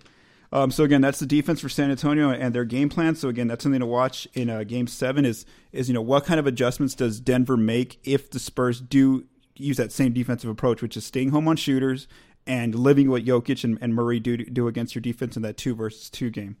Um, 0.50 0.70
so 0.70 0.84
again, 0.84 1.00
that's 1.00 1.18
the 1.18 1.26
defense 1.26 1.60
for 1.60 1.68
San 1.68 1.90
Antonio 1.90 2.30
and 2.30 2.54
their 2.54 2.64
game 2.64 2.88
plan. 2.88 3.14
So 3.14 3.28
again, 3.28 3.48
that's 3.48 3.62
something 3.62 3.80
to 3.80 3.86
watch 3.86 4.26
in 4.32 4.48
uh, 4.48 4.64
Game 4.64 4.86
Seven. 4.86 5.24
Is 5.24 5.44
is 5.72 5.88
you 5.88 5.94
know 5.94 6.02
what 6.02 6.24
kind 6.24 6.40
of 6.40 6.46
adjustments 6.46 6.94
does 6.94 7.20
Denver 7.20 7.56
make 7.56 7.98
if 8.04 8.30
the 8.30 8.38
Spurs 8.38 8.80
do 8.80 9.26
use 9.56 9.76
that 9.76 9.92
same 9.92 10.12
defensive 10.12 10.48
approach, 10.48 10.80
which 10.80 10.96
is 10.96 11.04
staying 11.04 11.30
home 11.30 11.48
on 11.48 11.56
shooters 11.56 12.08
and 12.46 12.74
living 12.74 13.10
what 13.10 13.24
Jokic 13.24 13.62
and, 13.62 13.78
and 13.80 13.94
Murray 13.94 14.20
do 14.20 14.38
do 14.38 14.68
against 14.68 14.94
your 14.94 15.02
defense 15.02 15.36
in 15.36 15.42
that 15.42 15.56
two 15.56 15.74
versus 15.74 16.08
two 16.08 16.30
game. 16.30 16.56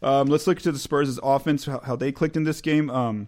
Um, 0.00 0.28
let's 0.28 0.46
look 0.46 0.60
to 0.60 0.70
the 0.70 0.78
Spurs' 0.78 1.18
offense, 1.24 1.66
how, 1.66 1.80
how, 1.80 1.96
they 1.96 2.12
clicked 2.12 2.36
in 2.36 2.44
this 2.44 2.60
game. 2.60 2.88
Um, 2.88 3.26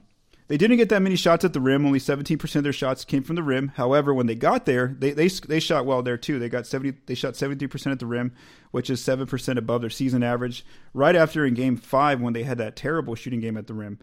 they 0.50 0.56
didn't 0.56 0.78
get 0.78 0.88
that 0.88 1.00
many 1.00 1.14
shots 1.14 1.44
at 1.44 1.52
the 1.52 1.60
rim. 1.60 1.86
Only 1.86 2.00
17% 2.00 2.56
of 2.56 2.64
their 2.64 2.72
shots 2.72 3.04
came 3.04 3.22
from 3.22 3.36
the 3.36 3.42
rim. 3.44 3.68
However, 3.76 4.12
when 4.12 4.26
they 4.26 4.34
got 4.34 4.66
there, 4.66 4.96
they 4.98 5.12
they, 5.12 5.28
they 5.28 5.60
shot 5.60 5.86
well 5.86 6.02
there 6.02 6.16
too. 6.16 6.40
They 6.40 6.48
got 6.48 6.66
70 6.66 6.98
they 7.06 7.14
shot 7.14 7.34
73% 7.34 7.92
at 7.92 8.00
the 8.00 8.06
rim, 8.06 8.32
which 8.72 8.90
is 8.90 9.00
7% 9.00 9.56
above 9.56 9.80
their 9.80 9.90
season 9.90 10.24
average. 10.24 10.66
Right 10.92 11.14
after 11.14 11.46
in 11.46 11.54
game 11.54 11.76
5 11.76 12.20
when 12.20 12.32
they 12.32 12.42
had 12.42 12.58
that 12.58 12.74
terrible 12.74 13.14
shooting 13.14 13.38
game 13.38 13.56
at 13.56 13.68
the 13.68 13.74
rim. 13.74 14.00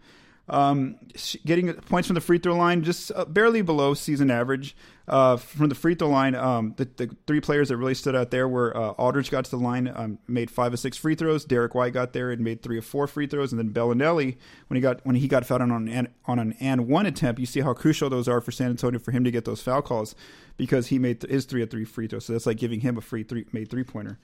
Um, 0.48 0.96
getting 1.44 1.70
points 1.74 2.06
from 2.06 2.14
the 2.14 2.22
free 2.22 2.38
throw 2.38 2.56
line 2.56 2.82
just 2.82 3.12
uh, 3.14 3.26
barely 3.26 3.60
below 3.60 3.92
season 3.92 4.30
average. 4.30 4.74
Uh, 5.08 5.38
from 5.38 5.70
the 5.70 5.74
free 5.74 5.94
throw 5.94 6.08
line, 6.08 6.34
um, 6.34 6.74
the, 6.76 6.84
the, 6.96 7.16
three 7.26 7.40
players 7.40 7.70
that 7.70 7.78
really 7.78 7.94
stood 7.94 8.14
out 8.14 8.30
there 8.30 8.46
were 8.46 8.76
uh, 8.76 8.90
Aldridge 8.90 9.30
got 9.30 9.46
to 9.46 9.50
the 9.50 9.56
line, 9.56 9.90
um, 9.94 10.18
made 10.28 10.50
five 10.50 10.74
of 10.74 10.78
six 10.78 10.98
free 10.98 11.14
throws. 11.14 11.46
Derrick 11.46 11.74
White 11.74 11.94
got 11.94 12.12
there 12.12 12.30
and 12.30 12.42
made 12.42 12.62
three 12.62 12.76
of 12.76 12.84
four 12.84 13.06
free 13.06 13.26
throws, 13.26 13.50
and 13.50 13.58
then 13.58 13.70
Belinelli 13.70 14.36
when 14.66 14.76
he 14.76 14.80
got 14.82 15.04
when 15.06 15.16
he 15.16 15.26
got 15.26 15.46
fouled 15.46 15.62
on 15.62 15.88
an 15.88 16.08
on 16.26 16.38
an 16.38 16.54
and 16.60 16.86
one 16.88 17.06
attempt. 17.06 17.40
You 17.40 17.46
see 17.46 17.60
how 17.60 17.72
crucial 17.72 18.10
those 18.10 18.28
are 18.28 18.42
for 18.42 18.52
San 18.52 18.68
Antonio 18.68 18.98
for 18.98 19.12
him 19.12 19.24
to 19.24 19.30
get 19.30 19.46
those 19.46 19.62
foul 19.62 19.80
calls 19.80 20.14
because 20.58 20.88
he 20.88 20.98
made 20.98 21.22
th- 21.22 21.32
his 21.32 21.46
three 21.46 21.62
of 21.62 21.70
three 21.70 21.86
free 21.86 22.06
throws. 22.06 22.26
So 22.26 22.34
that's 22.34 22.46
like 22.46 22.58
giving 22.58 22.80
him 22.80 22.98
a 22.98 23.00
free 23.00 23.22
three 23.22 23.46
made 23.52 23.70
three 23.70 23.84
pointer. 23.84 24.18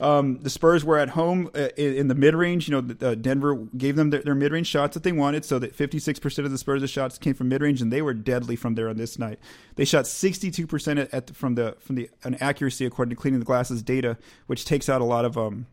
Um, 0.00 0.38
the 0.40 0.50
Spurs 0.50 0.84
were 0.84 0.98
at 0.98 1.10
home 1.10 1.50
uh, 1.54 1.68
in, 1.76 2.08
the 2.08 2.14
mid 2.14 2.34
range. 2.34 2.68
You 2.68 2.80
know, 2.80 2.94
uh, 3.06 3.14
Denver 3.14 3.56
gave 3.76 3.96
them 3.96 4.10
their, 4.10 4.22
their 4.22 4.34
mid 4.34 4.52
range 4.52 4.66
shots 4.66 4.94
that 4.94 5.02
they 5.02 5.12
wanted, 5.12 5.44
so 5.44 5.58
that 5.58 5.76
56% 5.76 6.44
of 6.44 6.50
the 6.50 6.58
Spurs' 6.58 6.88
shots 6.90 7.18
came 7.18 7.34
from 7.34 7.48
mid 7.48 7.62
range, 7.62 7.82
and 7.82 7.92
they 7.92 8.02
were 8.02 8.14
deadly 8.14 8.56
from 8.56 8.74
there 8.74 8.88
on 8.88 8.96
this 8.96 9.18
night. 9.18 9.38
They 9.76 9.84
shot 9.84 10.06
62% 10.06 11.08
at, 11.12 11.26
the, 11.26 11.34
from 11.34 11.54
the 11.54 11.76
from 11.80 11.96
the 11.96 12.10
an 12.24 12.36
accuracy 12.36 12.86
according 12.86 13.10
to 13.10 13.16
Cleaning 13.16 13.40
the 13.40 13.46
Glasses 13.46 13.82
data, 13.82 14.16
which 14.46 14.64
takes 14.64 14.88
out 14.88 15.00
a 15.00 15.04
lot 15.04 15.24
of 15.24 15.36
um, 15.36 15.66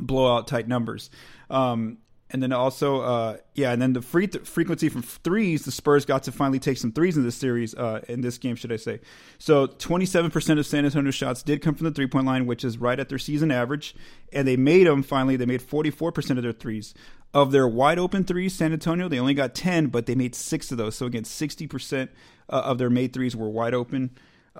blowout 0.00 0.46
type 0.46 0.66
numbers. 0.66 1.10
Um, 1.50 1.98
and 2.32 2.42
then 2.42 2.50
also, 2.50 3.02
uh, 3.02 3.36
yeah, 3.54 3.72
and 3.72 3.82
then 3.82 3.92
the 3.92 4.00
free 4.00 4.26
th- 4.26 4.46
frequency 4.46 4.88
from 4.88 5.02
threes, 5.02 5.66
the 5.66 5.70
Spurs 5.70 6.06
got 6.06 6.22
to 6.22 6.32
finally 6.32 6.58
take 6.58 6.78
some 6.78 6.90
threes 6.90 7.16
in 7.18 7.24
this 7.24 7.36
series, 7.36 7.74
uh, 7.74 8.00
in 8.08 8.22
this 8.22 8.38
game, 8.38 8.56
should 8.56 8.72
I 8.72 8.76
say. 8.76 9.00
So 9.38 9.66
27% 9.66 10.58
of 10.58 10.66
San 10.66 10.86
Antonio 10.86 11.10
shots 11.10 11.42
did 11.42 11.60
come 11.60 11.74
from 11.74 11.84
the 11.84 11.90
three 11.90 12.06
point 12.06 12.26
line, 12.26 12.46
which 12.46 12.64
is 12.64 12.78
right 12.78 12.98
at 12.98 13.10
their 13.10 13.18
season 13.18 13.50
average. 13.50 13.94
And 14.32 14.48
they 14.48 14.56
made 14.56 14.86
them 14.86 15.02
finally, 15.02 15.36
they 15.36 15.44
made 15.44 15.60
44% 15.60 16.38
of 16.38 16.42
their 16.42 16.52
threes. 16.52 16.94
Of 17.34 17.52
their 17.52 17.68
wide 17.68 17.98
open 17.98 18.24
threes, 18.24 18.54
San 18.54 18.72
Antonio, 18.72 19.08
they 19.08 19.18
only 19.18 19.34
got 19.34 19.54
10, 19.54 19.88
but 19.88 20.06
they 20.06 20.14
made 20.14 20.34
six 20.34 20.72
of 20.72 20.78
those. 20.78 20.96
So 20.96 21.04
again, 21.04 21.24
60% 21.24 22.08
uh, 22.48 22.52
of 22.52 22.78
their 22.78 22.90
made 22.90 23.12
threes 23.12 23.36
were 23.36 23.50
wide 23.50 23.74
open. 23.74 24.10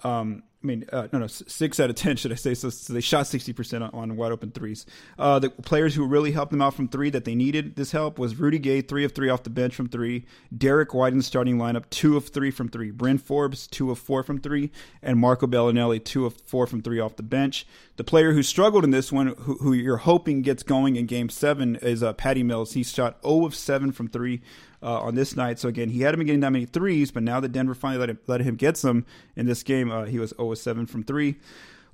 Um, 0.05 0.43
I 0.63 0.67
mean, 0.67 0.85
uh, 0.93 1.09
no, 1.13 1.19
no, 1.19 1.27
six 1.27 1.81
out 1.81 1.91
of 1.91 1.97
ten, 1.97 2.17
should 2.17 2.33
I 2.33 2.37
say? 2.37 2.55
So, 2.55 2.71
so 2.71 2.93
they 2.93 3.01
shot 3.01 3.27
sixty 3.27 3.53
percent 3.53 3.85
on, 3.93 4.17
wide 4.17 4.33
open 4.33 4.51
threes. 4.51 4.87
Uh, 5.19 5.39
the 5.39 5.51
players 5.51 5.95
who 5.95 6.07
really 6.07 6.33
helped 6.33 6.53
them 6.53 6.63
out 6.63 6.75
from 6.75 6.89
three 6.89 7.11
that 7.11 7.25
they 7.25 7.35
needed 7.35 7.77
this 7.77 7.93
help 7.93 8.19
was 8.19 8.39
Rudy 8.39 8.59
Gay, 8.59 8.81
three 8.81 9.05
of 9.05 9.13
three 9.13 9.29
off 9.29 9.43
the 9.43 9.51
bench 9.51 9.75
from 9.75 9.89
three. 9.89 10.25
Derrick 10.57 10.95
White 10.95 11.13
in 11.13 11.19
the 11.19 11.25
starting 11.25 11.57
lineup, 11.59 11.89
two 11.91 12.17
of 12.17 12.29
three 12.29 12.51
from 12.51 12.69
three. 12.69 12.91
Bryn 12.91 13.19
Forbes, 13.19 13.67
two 13.67 13.91
of 13.91 13.99
four 13.99 14.23
from 14.23 14.39
three, 14.39 14.71
and 15.03 15.19
Marco 15.19 15.47
Belinelli, 15.47 16.03
two 16.03 16.27
of 16.27 16.37
four 16.43 16.67
from 16.67 16.83
three 16.83 17.01
off 17.01 17.17
the 17.17 17.23
bench. 17.23 17.67
The 17.97 18.05
player 18.05 18.33
who 18.33 18.43
struggled 18.43 18.85
in 18.85 18.91
this 18.91 19.13
one, 19.13 19.35
who, 19.39 19.55
who 19.57 19.73
you're 19.73 19.99
hoping 19.99 20.43
gets 20.43 20.63
going 20.63 20.97
in 20.97 21.07
Game 21.07 21.29
Seven, 21.29 21.77
is 21.77 22.03
uh, 22.03 22.13
Patty 22.13 22.43
Mills. 22.43 22.73
He 22.73 22.83
shot 22.83 23.19
zero 23.23 23.45
of 23.45 23.55
seven 23.55 23.93
from 23.93 24.09
three 24.09 24.41
uh, 24.83 25.01
on 25.01 25.15
this 25.15 25.37
night. 25.37 25.59
So 25.59 25.69
again, 25.69 25.89
he 25.89 26.03
hadn't 26.03 26.19
been 26.19 26.27
getting 26.27 26.41
that 26.41 26.51
many 26.51 26.67
threes, 26.67 27.11
but 27.11 27.23
now 27.23 27.41
that 27.41 27.53
Denver 27.53 27.75
finally 27.75 28.01
let 28.01 28.11
him, 28.11 28.19
let 28.27 28.41
him 28.41 28.57
get 28.57 28.77
some 28.77 29.07
in 29.37 29.47
this 29.47 29.63
game, 29.63 29.91
uh, 29.91 30.05
he 30.05 30.19
was 30.19 30.35
0 30.37 30.55
7 30.55 30.87
from 30.87 31.05
three. 31.05 31.37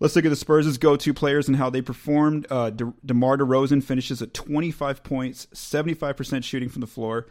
Let's 0.00 0.14
look 0.14 0.24
at 0.24 0.28
the 0.28 0.36
Spurs' 0.36 0.78
go-to 0.78 1.12
players 1.12 1.48
and 1.48 1.56
how 1.56 1.70
they 1.70 1.82
performed. 1.82 2.46
Uh, 2.50 2.70
De- 2.70 2.94
DeMar 3.04 3.36
DeRozan 3.36 3.82
finishes 3.82 4.22
at 4.22 4.32
25 4.32 5.02
points, 5.02 5.46
75% 5.52 6.44
shooting 6.44 6.68
from 6.68 6.80
the 6.80 6.86
floor. 6.86 7.26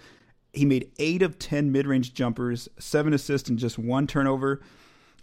He 0.52 0.66
made 0.66 0.92
eight 1.00 1.22
of 1.22 1.40
10 1.40 1.72
mid-range 1.72 2.14
jumpers, 2.14 2.68
seven 2.78 3.14
assists, 3.14 3.48
and 3.48 3.58
just 3.58 3.80
one 3.80 4.06
turnover. 4.06 4.62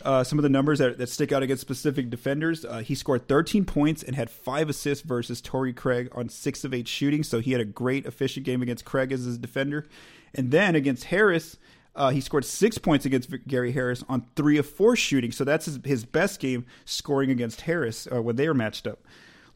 Uh, 0.02 0.24
some 0.24 0.38
of 0.38 0.42
the 0.42 0.48
numbers 0.48 0.80
that, 0.80 0.98
that, 0.98 1.08
stick 1.08 1.32
out 1.32 1.42
against 1.42 1.60
specific 1.60 2.10
defenders. 2.10 2.64
Uh, 2.64 2.78
he 2.78 2.94
scored 2.94 3.28
13 3.28 3.64
points 3.64 4.02
and 4.02 4.16
had 4.16 4.28
five 4.28 4.68
assists 4.68 5.06
versus 5.06 5.40
Torrey 5.40 5.72
Craig 5.72 6.08
on 6.12 6.28
six 6.28 6.64
of 6.64 6.74
eight 6.74 6.88
shooting. 6.88 7.22
So 7.22 7.38
he 7.38 7.52
had 7.52 7.60
a 7.60 7.64
great 7.64 8.04
efficient 8.04 8.44
game 8.44 8.60
against 8.60 8.84
Craig 8.84 9.12
as 9.12 9.24
his 9.24 9.38
defender. 9.38 9.86
And 10.34 10.50
then 10.50 10.74
against 10.74 11.04
Harris, 11.04 11.56
uh, 11.96 12.10
he 12.10 12.20
scored 12.20 12.44
six 12.44 12.78
points 12.78 13.06
against 13.06 13.30
Gary 13.46 13.72
Harris 13.72 14.02
on 14.08 14.26
three 14.34 14.58
of 14.58 14.66
four 14.68 14.96
shooting. 14.96 15.32
So 15.32 15.44
that's 15.44 15.66
his, 15.66 15.78
his 15.84 16.04
best 16.04 16.40
game 16.40 16.66
scoring 16.84 17.30
against 17.30 17.62
Harris 17.62 18.08
uh, 18.12 18.20
when 18.20 18.36
they 18.36 18.48
were 18.48 18.54
matched 18.54 18.86
up. 18.86 19.00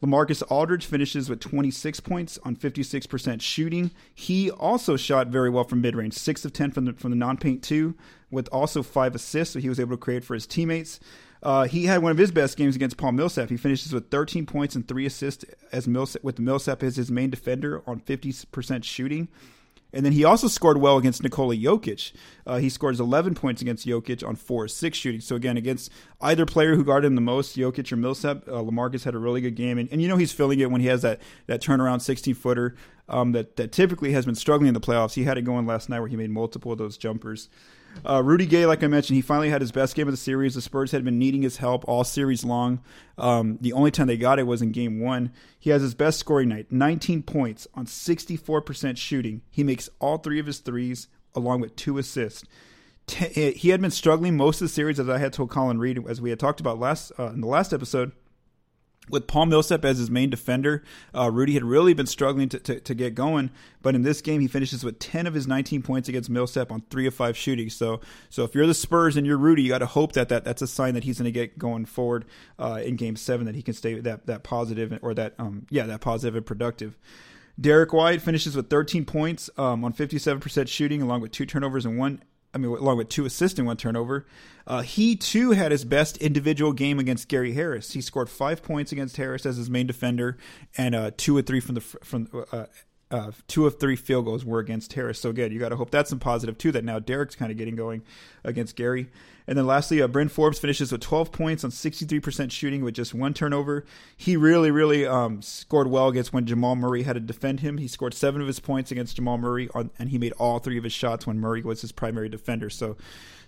Lamarcus 0.01 0.41
Aldridge 0.49 0.85
finishes 0.85 1.29
with 1.29 1.41
26 1.41 1.99
points 1.99 2.39
on 2.43 2.55
56% 2.55 3.41
shooting. 3.41 3.91
He 4.15 4.49
also 4.49 4.95
shot 4.95 5.27
very 5.27 5.49
well 5.49 5.65
from 5.65 5.81
mid 5.81 5.95
range, 5.95 6.13
six 6.13 6.45
of 6.45 6.53
10 6.53 6.71
from 6.71 6.85
the 6.85 6.93
from 6.93 7.11
the 7.11 7.17
non 7.17 7.35
paint 7.35 7.61
two, 7.61 7.95
with 8.31 8.47
also 8.49 8.81
five 8.81 9.13
assists. 9.13 9.53
So 9.53 9.59
he 9.59 9.67
was 9.67 9.79
able 9.79 9.91
to 9.91 9.97
create 9.97 10.23
for 10.23 10.35
his 10.35 10.47
teammates. 10.47 11.01
Uh, 11.41 11.65
he 11.65 11.85
had 11.85 12.01
one 12.01 12.11
of 12.11 12.17
his 12.17 12.31
best 12.31 12.57
games 12.57 12.75
against 12.75 12.97
Paul 12.97 13.13
Millsap. 13.13 13.49
He 13.49 13.57
finishes 13.57 13.93
with 13.93 14.09
13 14.09 14.45
points 14.45 14.75
and 14.75 14.87
three 14.87 15.05
assists 15.05 15.45
as 15.71 15.87
Millsap, 15.87 16.23
with 16.23 16.39
Millsap 16.39 16.83
as 16.83 16.97
his 16.97 17.09
main 17.09 17.29
defender 17.29 17.81
on 17.87 18.01
50% 18.01 18.83
shooting. 18.83 19.29
And 19.91 20.05
then 20.05 20.13
he 20.13 20.23
also 20.23 20.47
scored 20.47 20.77
well 20.77 20.97
against 20.97 21.23
Nikola 21.23 21.55
Jokic. 21.55 22.11
Uh, 22.45 22.57
he 22.57 22.69
scores 22.69 22.99
11 22.99 23.35
points 23.35 23.61
against 23.61 23.87
Jokic 23.87 24.27
on 24.27 24.35
4 24.35 24.67
6 24.67 24.97
shooting. 24.97 25.21
So, 25.21 25.35
again, 25.35 25.57
against 25.57 25.91
either 26.21 26.45
player 26.45 26.75
who 26.75 26.83
guarded 26.83 27.07
him 27.07 27.15
the 27.15 27.21
most, 27.21 27.57
Jokic 27.57 27.91
or 27.91 27.95
Millsap, 27.95 28.47
uh, 28.47 28.51
Lamarcus 28.51 29.03
had 29.03 29.15
a 29.15 29.19
really 29.19 29.41
good 29.41 29.55
game. 29.55 29.77
And, 29.77 29.89
and 29.91 30.01
you 30.01 30.07
know 30.07 30.17
he's 30.17 30.31
filling 30.31 30.59
it 30.59 30.69
when 30.69 30.81
he 30.81 30.87
has 30.87 31.01
that, 31.01 31.19
that 31.47 31.61
turnaround 31.61 32.01
16 32.01 32.35
footer 32.35 32.75
um, 33.07 33.31
that, 33.31 33.55
that 33.55 33.71
typically 33.71 34.11
has 34.11 34.25
been 34.25 34.35
struggling 34.35 34.67
in 34.67 34.73
the 34.73 34.79
playoffs. 34.79 35.13
He 35.13 35.23
had 35.23 35.37
it 35.37 35.41
going 35.41 35.65
last 35.65 35.89
night 35.89 35.99
where 35.99 36.09
he 36.09 36.15
made 36.15 36.29
multiple 36.29 36.71
of 36.71 36.77
those 36.77 36.97
jumpers. 36.97 37.49
Uh, 38.07 38.23
Rudy 38.23 38.45
Gay, 38.45 38.65
like 38.65 38.83
I 38.83 38.87
mentioned, 38.87 39.15
he 39.15 39.21
finally 39.21 39.49
had 39.49 39.61
his 39.61 39.71
best 39.71 39.95
game 39.95 40.07
of 40.07 40.13
the 40.13 40.17
series. 40.17 40.55
The 40.55 40.61
Spurs 40.61 40.91
had 40.91 41.03
been 41.03 41.19
needing 41.19 41.41
his 41.41 41.57
help 41.57 41.83
all 41.87 42.03
series 42.03 42.45
long. 42.45 42.81
Um, 43.17 43.57
the 43.59 43.73
only 43.73 43.91
time 43.91 44.07
they 44.07 44.17
got 44.17 44.39
it 44.39 44.47
was 44.47 44.61
in 44.61 44.71
game 44.71 44.99
one. 44.99 45.31
He 45.59 45.69
has 45.71 45.81
his 45.81 45.93
best 45.93 46.19
scoring 46.19 46.49
night 46.49 46.71
19 46.71 47.23
points 47.23 47.67
on 47.73 47.85
64% 47.85 48.97
shooting. 48.97 49.41
He 49.49 49.63
makes 49.63 49.89
all 49.99 50.17
three 50.17 50.39
of 50.39 50.45
his 50.45 50.59
threes, 50.59 51.07
along 51.35 51.61
with 51.61 51.75
two 51.75 51.97
assists. 51.97 52.45
he 53.09 53.69
had 53.69 53.81
been 53.81 53.91
struggling 53.91 54.37
most 54.37 54.61
of 54.61 54.65
the 54.65 54.73
series, 54.73 54.99
as 54.99 55.09
I 55.09 55.17
had 55.17 55.33
told 55.33 55.49
Colin 55.49 55.79
Reed, 55.79 56.03
as 56.07 56.21
we 56.21 56.29
had 56.29 56.39
talked 56.39 56.59
about 56.59 56.79
last 56.79 57.11
uh, 57.19 57.27
in 57.27 57.41
the 57.41 57.47
last 57.47 57.73
episode 57.73 58.11
with 59.09 59.27
Paul 59.27 59.47
Millsap 59.47 59.83
as 59.85 59.97
his 59.97 60.09
main 60.09 60.29
defender, 60.29 60.83
uh, 61.15 61.29
Rudy 61.31 61.53
had 61.53 61.63
really 61.63 61.93
been 61.93 62.05
struggling 62.05 62.49
to, 62.49 62.59
to, 62.59 62.79
to, 62.79 62.95
get 62.95 63.15
going. 63.15 63.49
But 63.81 63.95
in 63.95 64.01
this 64.01 64.21
game, 64.21 64.41
he 64.41 64.47
finishes 64.47 64.83
with 64.83 64.99
10 64.99 65.27
of 65.27 65.33
his 65.33 65.47
19 65.47 65.81
points 65.81 66.09
against 66.09 66.29
Millsap 66.29 66.71
on 66.71 66.83
three 66.89 67.07
of 67.07 67.13
five 67.13 67.37
shooting. 67.37 67.69
So, 67.69 68.01
so 68.29 68.43
if 68.43 68.55
you're 68.55 68.67
the 68.67 68.73
Spurs 68.73 69.17
and 69.17 69.25
you're 69.25 69.37
Rudy, 69.37 69.63
you 69.63 69.69
got 69.69 69.79
to 69.79 69.85
hope 69.85 70.13
that, 70.13 70.29
that 70.29 70.45
that's 70.45 70.61
a 70.61 70.67
sign 70.67 70.93
that 70.93 71.03
he's 71.03 71.17
going 71.17 71.25
to 71.25 71.31
get 71.31 71.57
going 71.57 71.85
forward 71.85 72.25
uh, 72.57 72.81
in 72.83 72.95
Game 72.95 73.15
Seven, 73.15 73.45
that 73.45 73.55
he 73.55 73.61
can 73.61 73.73
stay 73.73 73.99
that 73.99 74.25
that 74.27 74.43
positive 74.43 74.97
or 75.01 75.13
that 75.13 75.33
um 75.39 75.65
yeah 75.69 75.85
that 75.85 76.01
positive 76.01 76.35
and 76.35 76.45
productive. 76.45 76.97
Derrick 77.59 77.91
White 77.91 78.21
finishes 78.21 78.55
with 78.55 78.69
13 78.69 79.03
points 79.03 79.49
um, 79.57 79.83
on 79.83 79.91
57% 79.91 80.67
shooting, 80.69 81.01
along 81.01 81.19
with 81.19 81.31
two 81.31 81.45
turnovers 81.45 81.85
and 81.85 81.97
one 81.97 82.21
I 82.53 82.57
mean, 82.57 82.71
along 82.71 82.97
with 82.97 83.09
two 83.09 83.25
assists 83.25 83.59
and 83.59 83.67
one 83.67 83.77
turnover. 83.77 84.25
Uh, 84.65 84.81
he 84.81 85.15
too 85.15 85.51
had 85.51 85.71
his 85.71 85.83
best 85.83 86.17
individual 86.17 86.73
game 86.73 86.99
against 86.99 87.27
Gary 87.27 87.53
Harris. 87.53 87.93
He 87.93 88.01
scored 88.01 88.29
five 88.29 88.61
points 88.61 88.91
against 88.91 89.17
Harris 89.17 89.45
as 89.45 89.57
his 89.57 89.69
main 89.69 89.87
defender, 89.87 90.37
and 90.77 90.93
uh, 90.93 91.11
two 91.17 91.35
or 91.35 91.41
three 91.41 91.59
from 91.59 91.75
the 91.75 91.81
from 91.81 92.27
uh, 92.51 92.65
uh, 93.11 93.31
two 93.47 93.65
of 93.65 93.79
three 93.79 93.95
field 93.95 94.25
goals 94.25 94.45
were 94.45 94.59
against 94.59 94.93
Harris. 94.93 95.19
So 95.19 95.29
again, 95.29 95.51
you 95.51 95.59
got 95.59 95.69
to 95.69 95.75
hope 95.75 95.89
that's 95.89 96.09
some 96.09 96.19
positive 96.19 96.57
too. 96.57 96.71
That 96.71 96.83
now 96.83 96.99
Derrick's 96.99 97.35
kind 97.35 97.51
of 97.51 97.57
getting 97.57 97.75
going 97.75 98.03
against 98.43 98.75
Gary. 98.75 99.09
And 99.49 99.57
then 99.57 99.65
lastly, 99.65 99.99
uh, 99.99 100.07
Bryn 100.07 100.29
Forbes 100.29 100.59
finishes 100.59 100.91
with 100.91 101.01
12 101.01 101.31
points 101.31 101.63
on 101.63 101.71
63% 101.71 102.51
shooting 102.51 102.83
with 102.83 102.93
just 102.93 103.15
one 103.15 103.33
turnover. 103.33 103.83
He 104.15 104.37
really, 104.37 104.69
really 104.69 105.07
um, 105.07 105.41
scored 105.41 105.87
well 105.87 106.07
against 106.07 106.31
when 106.31 106.45
Jamal 106.45 106.75
Murray 106.75 107.01
had 107.01 107.13
to 107.13 107.19
defend 107.19 107.61
him. 107.61 107.79
He 107.79 107.87
scored 107.87 108.13
seven 108.13 108.41
of 108.41 108.47
his 108.47 108.59
points 108.59 108.91
against 108.91 109.15
Jamal 109.15 109.39
Murray, 109.39 109.67
on, 109.73 109.89
and 109.97 110.09
he 110.09 110.19
made 110.19 110.33
all 110.33 110.59
three 110.59 110.77
of 110.77 110.83
his 110.83 110.93
shots 110.93 111.25
when 111.25 111.39
Murray 111.39 111.63
was 111.63 111.81
his 111.81 111.91
primary 111.91 112.29
defender. 112.29 112.69
So, 112.69 112.95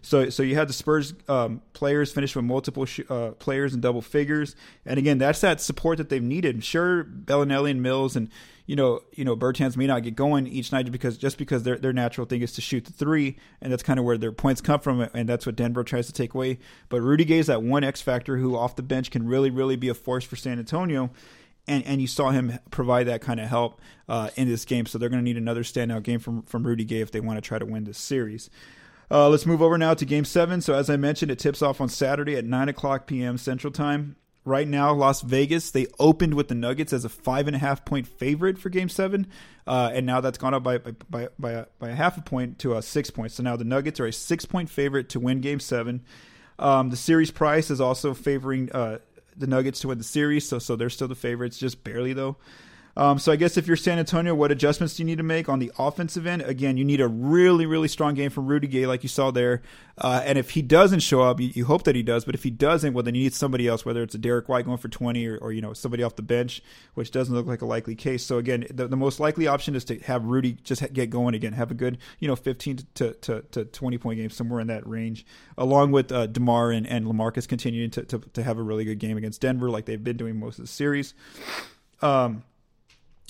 so, 0.01 0.31
so 0.31 0.41
you 0.41 0.55
had 0.55 0.69
the 0.69 0.73
Spurs 0.73 1.13
um, 1.27 1.61
players 1.73 2.11
finish 2.11 2.35
with 2.35 2.45
multiple 2.45 2.85
sh- 2.85 3.01
uh, 3.07 3.33
players 3.33 3.75
in 3.75 3.79
double 3.79 4.01
figures, 4.01 4.55
and 4.87 4.97
again, 4.97 5.19
that's 5.19 5.41
that 5.41 5.61
support 5.61 5.99
that 5.99 6.09
they've 6.09 6.23
needed. 6.23 6.63
Sure, 6.63 7.03
Belinelli 7.03 7.69
and 7.69 7.83
Mills 7.83 8.15
and 8.15 8.27
you 8.71 8.77
know, 8.77 9.01
you 9.13 9.25
know, 9.25 9.35
Bertans 9.35 9.75
may 9.75 9.85
not 9.85 10.01
get 10.01 10.15
going 10.15 10.47
each 10.47 10.71
night 10.71 10.89
because 10.91 11.17
just 11.17 11.37
because 11.37 11.63
their 11.63 11.77
their 11.77 11.91
natural 11.91 12.25
thing 12.25 12.41
is 12.41 12.53
to 12.53 12.61
shoot 12.61 12.85
the 12.85 12.93
three, 12.93 13.37
and 13.61 13.69
that's 13.69 13.83
kind 13.83 13.99
of 13.99 14.05
where 14.05 14.17
their 14.17 14.31
points 14.31 14.61
come 14.61 14.79
from, 14.79 15.01
and 15.13 15.27
that's 15.27 15.45
what 15.45 15.57
Denver 15.57 15.83
tries 15.91 16.07
to 16.07 16.13
take 16.13 16.33
away. 16.33 16.57
But 16.89 17.01
Rudy 17.01 17.25
Gay 17.25 17.37
is 17.37 17.45
that 17.47 17.61
one 17.61 17.83
X 17.83 18.01
factor 18.01 18.37
who 18.37 18.55
off 18.55 18.75
the 18.75 18.81
bench 18.81 19.11
can 19.11 19.27
really, 19.27 19.51
really 19.51 19.75
be 19.75 19.89
a 19.89 19.93
force 19.93 20.25
for 20.25 20.35
San 20.35 20.57
Antonio. 20.57 21.11
And, 21.67 21.85
and 21.85 22.01
you 22.01 22.07
saw 22.07 22.31
him 22.31 22.57
provide 22.71 23.05
that 23.05 23.21
kind 23.21 23.39
of 23.39 23.47
help 23.47 23.79
uh, 24.09 24.31
in 24.35 24.47
this 24.47 24.65
game, 24.65 24.87
so 24.87 24.97
they're 24.97 25.09
going 25.09 25.23
to 25.23 25.23
need 25.23 25.37
another 25.37 25.61
standout 25.61 26.01
game 26.01 26.19
from 26.19 26.41
from 26.41 26.65
Rudy 26.65 26.83
Gay 26.83 27.01
if 27.01 27.11
they 27.11 27.19
want 27.19 27.37
to 27.37 27.41
try 27.41 27.59
to 27.59 27.65
win 27.67 27.83
this 27.83 27.99
series. 27.99 28.49
Uh, 29.11 29.29
let's 29.29 29.45
move 29.45 29.61
over 29.61 29.77
now 29.77 29.93
to 29.93 30.05
Game 30.05 30.25
Seven. 30.25 30.59
So 30.61 30.73
as 30.73 30.89
I 30.89 30.97
mentioned, 30.97 31.29
it 31.29 31.37
tips 31.37 31.61
off 31.61 31.79
on 31.79 31.87
Saturday 31.87 32.35
at 32.35 32.45
nine 32.45 32.67
o'clock 32.67 33.05
p.m. 33.05 33.37
Central 33.37 33.71
Time 33.71 34.15
right 34.45 34.67
now, 34.67 34.93
Las 34.93 35.21
Vegas, 35.21 35.71
they 35.71 35.87
opened 35.99 36.33
with 36.33 36.47
the 36.47 36.55
Nuggets 36.55 36.93
as 36.93 37.05
a 37.05 37.09
five 37.09 37.47
and 37.47 37.55
a 37.55 37.59
half 37.59 37.85
point 37.85 38.07
favorite 38.07 38.57
for 38.57 38.69
Game 38.69 38.89
Seven, 38.89 39.27
uh, 39.67 39.91
and 39.93 40.05
now 40.05 40.21
that's 40.21 40.37
gone 40.37 40.53
up 40.53 40.63
by 40.63 40.77
by 40.77 41.29
by 41.39 41.51
a, 41.51 41.65
by 41.79 41.89
a 41.89 41.95
half 41.95 42.17
a 42.17 42.21
point 42.21 42.59
to 42.59 42.75
a 42.75 42.81
six 42.81 43.09
points. 43.09 43.35
So 43.35 43.43
now 43.43 43.55
the 43.55 43.63
Nuggets 43.63 43.99
are 43.99 44.05
a 44.05 44.13
six 44.13 44.45
point 44.45 44.69
favorite 44.69 45.09
to 45.09 45.19
win 45.19 45.41
Game 45.41 45.59
Seven. 45.59 46.03
Um, 46.59 46.89
the 46.89 46.97
series 46.97 47.31
price 47.31 47.71
is 47.71 47.81
also 47.81 48.13
favoring 48.13 48.71
uh, 48.71 48.99
the 49.35 49.47
Nuggets 49.47 49.79
to 49.81 49.89
win 49.89 49.97
the 49.97 50.03
series, 50.03 50.47
so 50.47 50.59
so 50.59 50.75
they're 50.75 50.89
still 50.89 51.07
the 51.07 51.15
favorites, 51.15 51.57
just 51.57 51.83
barely 51.83 52.13
though. 52.13 52.37
Um, 52.97 53.19
so 53.19 53.31
I 53.31 53.35
guess 53.35 53.57
if 53.57 53.67
you're 53.67 53.77
San 53.77 53.99
Antonio, 53.99 54.35
what 54.35 54.51
adjustments 54.51 54.95
do 54.95 55.03
you 55.03 55.05
need 55.05 55.17
to 55.17 55.23
make 55.23 55.47
on 55.47 55.59
the 55.59 55.71
offensive 55.79 56.27
end? 56.27 56.41
Again, 56.41 56.77
you 56.77 56.83
need 56.83 57.01
a 57.01 57.07
really, 57.07 57.65
really 57.65 57.87
strong 57.87 58.13
game 58.13 58.29
from 58.29 58.47
Rudy 58.47 58.67
Gay, 58.67 58.85
like 58.85 59.03
you 59.03 59.09
saw 59.09 59.31
there. 59.31 59.61
Uh, 59.97 60.21
and 60.25 60.37
if 60.37 60.51
he 60.51 60.61
doesn't 60.61 61.01
show 61.01 61.21
up, 61.21 61.39
you, 61.39 61.51
you, 61.53 61.65
hope 61.65 61.83
that 61.83 61.95
he 61.95 62.03
does. 62.03 62.25
But 62.25 62.33
if 62.33 62.43
he 62.43 62.49
doesn't, 62.49 62.93
well, 62.93 63.03
then 63.03 63.13
you 63.13 63.23
need 63.23 63.33
somebody 63.33 63.67
else, 63.67 63.85
whether 63.85 64.01
it's 64.01 64.15
a 64.15 64.17
Derrick 64.17 64.49
White 64.49 64.65
going 64.65 64.77
for 64.77 64.87
20 64.87 65.27
or, 65.27 65.37
or 65.37 65.51
you 65.51 65.61
know 65.61 65.73
somebody 65.73 66.01
off 66.01 66.15
the 66.15 66.21
bench, 66.21 66.61
which 66.95 67.11
doesn't 67.11 67.33
look 67.33 67.45
like 67.45 67.61
a 67.61 67.65
likely 67.65 67.95
case. 67.95 68.25
So 68.25 68.37
again, 68.37 68.65
the, 68.73 68.87
the 68.87 68.97
most 68.97 69.19
likely 69.19 69.47
option 69.47 69.75
is 69.75 69.85
to 69.85 69.99
have 69.99 70.25
Rudy 70.25 70.53
just 70.63 70.91
get 70.93 71.09
going 71.09 71.35
again, 71.35 71.53
have 71.53 71.71
a 71.71 71.75
good 71.75 71.97
you 72.19 72.27
know 72.27 72.35
15 72.35 72.79
to, 72.95 73.13
to, 73.13 73.41
to 73.51 73.65
20 73.65 73.97
point 73.97 74.17
game 74.19 74.29
somewhere 74.29 74.59
in 74.59 74.67
that 74.67 74.87
range, 74.87 75.25
along 75.57 75.91
with 75.91 76.11
uh, 76.11 76.25
Demar 76.27 76.71
and, 76.71 76.87
and 76.87 77.05
Lamarcus 77.05 77.47
continuing 77.47 77.91
to, 77.91 78.03
to, 78.03 78.19
to 78.33 78.43
have 78.43 78.57
a 78.57 78.63
really 78.63 78.85
good 78.85 78.99
game 78.99 79.17
against 79.17 79.41
Denver, 79.41 79.69
like 79.69 79.85
they've 79.85 80.03
been 80.03 80.17
doing 80.17 80.39
most 80.39 80.57
of 80.57 80.65
the 80.65 80.71
series. 80.71 81.13
Um, 82.01 82.43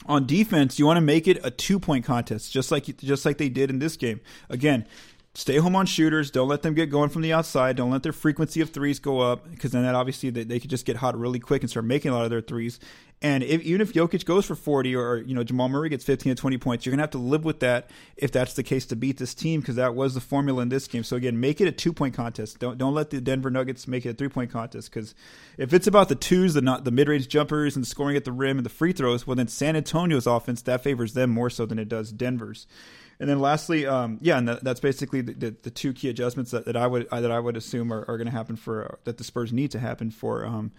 on 0.06 0.26
defense, 0.26 0.80
you 0.80 0.86
want 0.86 0.98
to 0.98 1.02
make 1.02 1.28
it 1.28 1.40
a 1.44 1.52
two 1.52 1.80
point 1.80 2.06
contest, 2.06 2.52
just 2.52 2.72
like 2.72 2.86
just 2.98 3.26
like 3.26 3.38
they 3.38 3.50
did 3.50 3.70
in 3.70 3.80
this 3.80 3.98
game. 3.98 4.22
Again, 4.50 4.86
stay 5.34 5.58
home 5.58 5.76
on 5.76 5.86
shooters. 5.86 6.32
Don't 6.32 6.48
let 6.48 6.62
them 6.62 6.74
get 6.74 6.90
going 6.90 7.10
from 7.10 7.22
the 7.22 7.34
outside. 7.34 7.76
Don't 7.76 7.92
let 7.92 8.04
their 8.04 8.14
frequency 8.14 8.62
of 8.62 8.72
threes 8.72 9.00
go 9.00 9.20
up 9.20 9.50
because 9.50 9.72
then 9.72 9.84
that 9.84 9.96
obviously 9.96 10.30
they, 10.30 10.44
they 10.44 10.60
could 10.60 10.70
just 10.70 10.86
get 10.86 10.98
hot 10.98 11.18
really 11.18 11.40
quick 11.40 11.62
and 11.62 11.70
start 11.70 11.86
making 11.86 12.12
a 12.12 12.14
lot 12.16 12.24
of 12.24 12.30
their 12.30 12.42
threes. 12.42 12.80
And 13.24 13.44
if, 13.44 13.62
even 13.62 13.82
if 13.82 13.94
Jokic 13.94 14.26
goes 14.26 14.46
for 14.46 14.56
40 14.56 14.96
or, 14.96 15.18
you 15.18 15.36
know, 15.36 15.44
Jamal 15.44 15.70
Murray 15.70 15.90
gets 15.90 16.04
15 16.04 16.36
to 16.36 16.42
20 16.42 16.58
points, 16.58 16.86
you're 16.86 16.92
going 16.92 16.98
to 16.98 17.04
have 17.04 17.12
to 17.12 17.20
live 17.20 17.46
with 17.46 17.60
that 17.60 17.92
if 18.18 18.32
that's 18.32 18.56
the 18.56 18.64
case 18.64 18.88
to 18.88 18.96
beat 18.96 19.18
this 19.18 19.36
team 19.36 19.60
because 19.60 19.76
that 19.76 19.94
was 19.94 20.16
the 20.16 20.22
formula 20.22 20.64
in 20.64 20.70
this 20.70 20.88
game. 20.88 21.04
So 21.04 21.18
again, 21.18 21.40
make 21.40 21.62
it 21.62 21.68
a 21.68 21.72
two 21.72 21.94
point 21.94 22.16
contest. 22.16 22.58
Don't 22.58 22.80
don't 22.80 22.96
let 22.96 23.12
the 23.12 23.22
Denver 23.22 23.52
Nuggets 23.52 23.88
make 23.88 24.08
it 24.08 24.10
a 24.10 24.14
three 24.14 24.30
point 24.30 24.52
contest 24.52 24.90
because 24.92 25.14
if 25.58 25.72
it's 25.72 25.86
about 25.86 26.10
the 26.10 26.16
twos, 26.16 26.56
the 26.56 26.62
not 26.62 26.84
the 26.84 26.92
mid 26.92 27.08
range 27.08 27.28
jumpers 27.28 27.76
and 27.76 27.86
scoring 27.86 28.18
at 28.18 28.26
the 28.26 28.32
rim 28.32 28.58
and 28.58 28.66
the 28.66 28.72
free 28.72 28.92
throws, 28.92 29.28
well 29.28 29.36
then 29.36 29.48
San 29.48 29.76
Antonio's 29.76 30.26
offense 30.26 30.64
that 30.64 30.82
favors 30.84 31.14
them 31.14 31.30
more 31.30 31.52
so 31.52 31.68
than 31.68 31.78
it 31.78 31.90
does 31.90 32.12
Denver's. 32.12 32.66
And 33.20 33.30
then 33.30 33.40
lastly, 33.40 33.86
um, 33.86 34.18
yeah, 34.20 34.40
and 34.40 34.48
that, 34.48 34.64
that's 34.64 34.80
basically 34.80 35.22
the, 35.22 35.34
the, 35.34 35.56
the, 35.62 35.70
two 35.70 35.94
key 35.94 36.10
adjustments 36.10 36.50
that, 36.50 36.66
that 36.66 36.76
I 36.76 36.88
would 36.88 37.08
that 37.12 37.30
I 37.30 37.40
would 37.40 37.56
assume 37.56 37.94
are, 37.94 38.04
are 38.08 38.18
going 38.18 38.26
to 38.26 38.32
happen 38.32 38.56
for 38.56 38.98
that 39.04 39.20
the 39.20 39.24
Spurs 39.24 39.54
need 39.54 39.70
to 39.72 39.80
happen 39.80 40.10
for 40.10 40.44
um, 40.44 40.72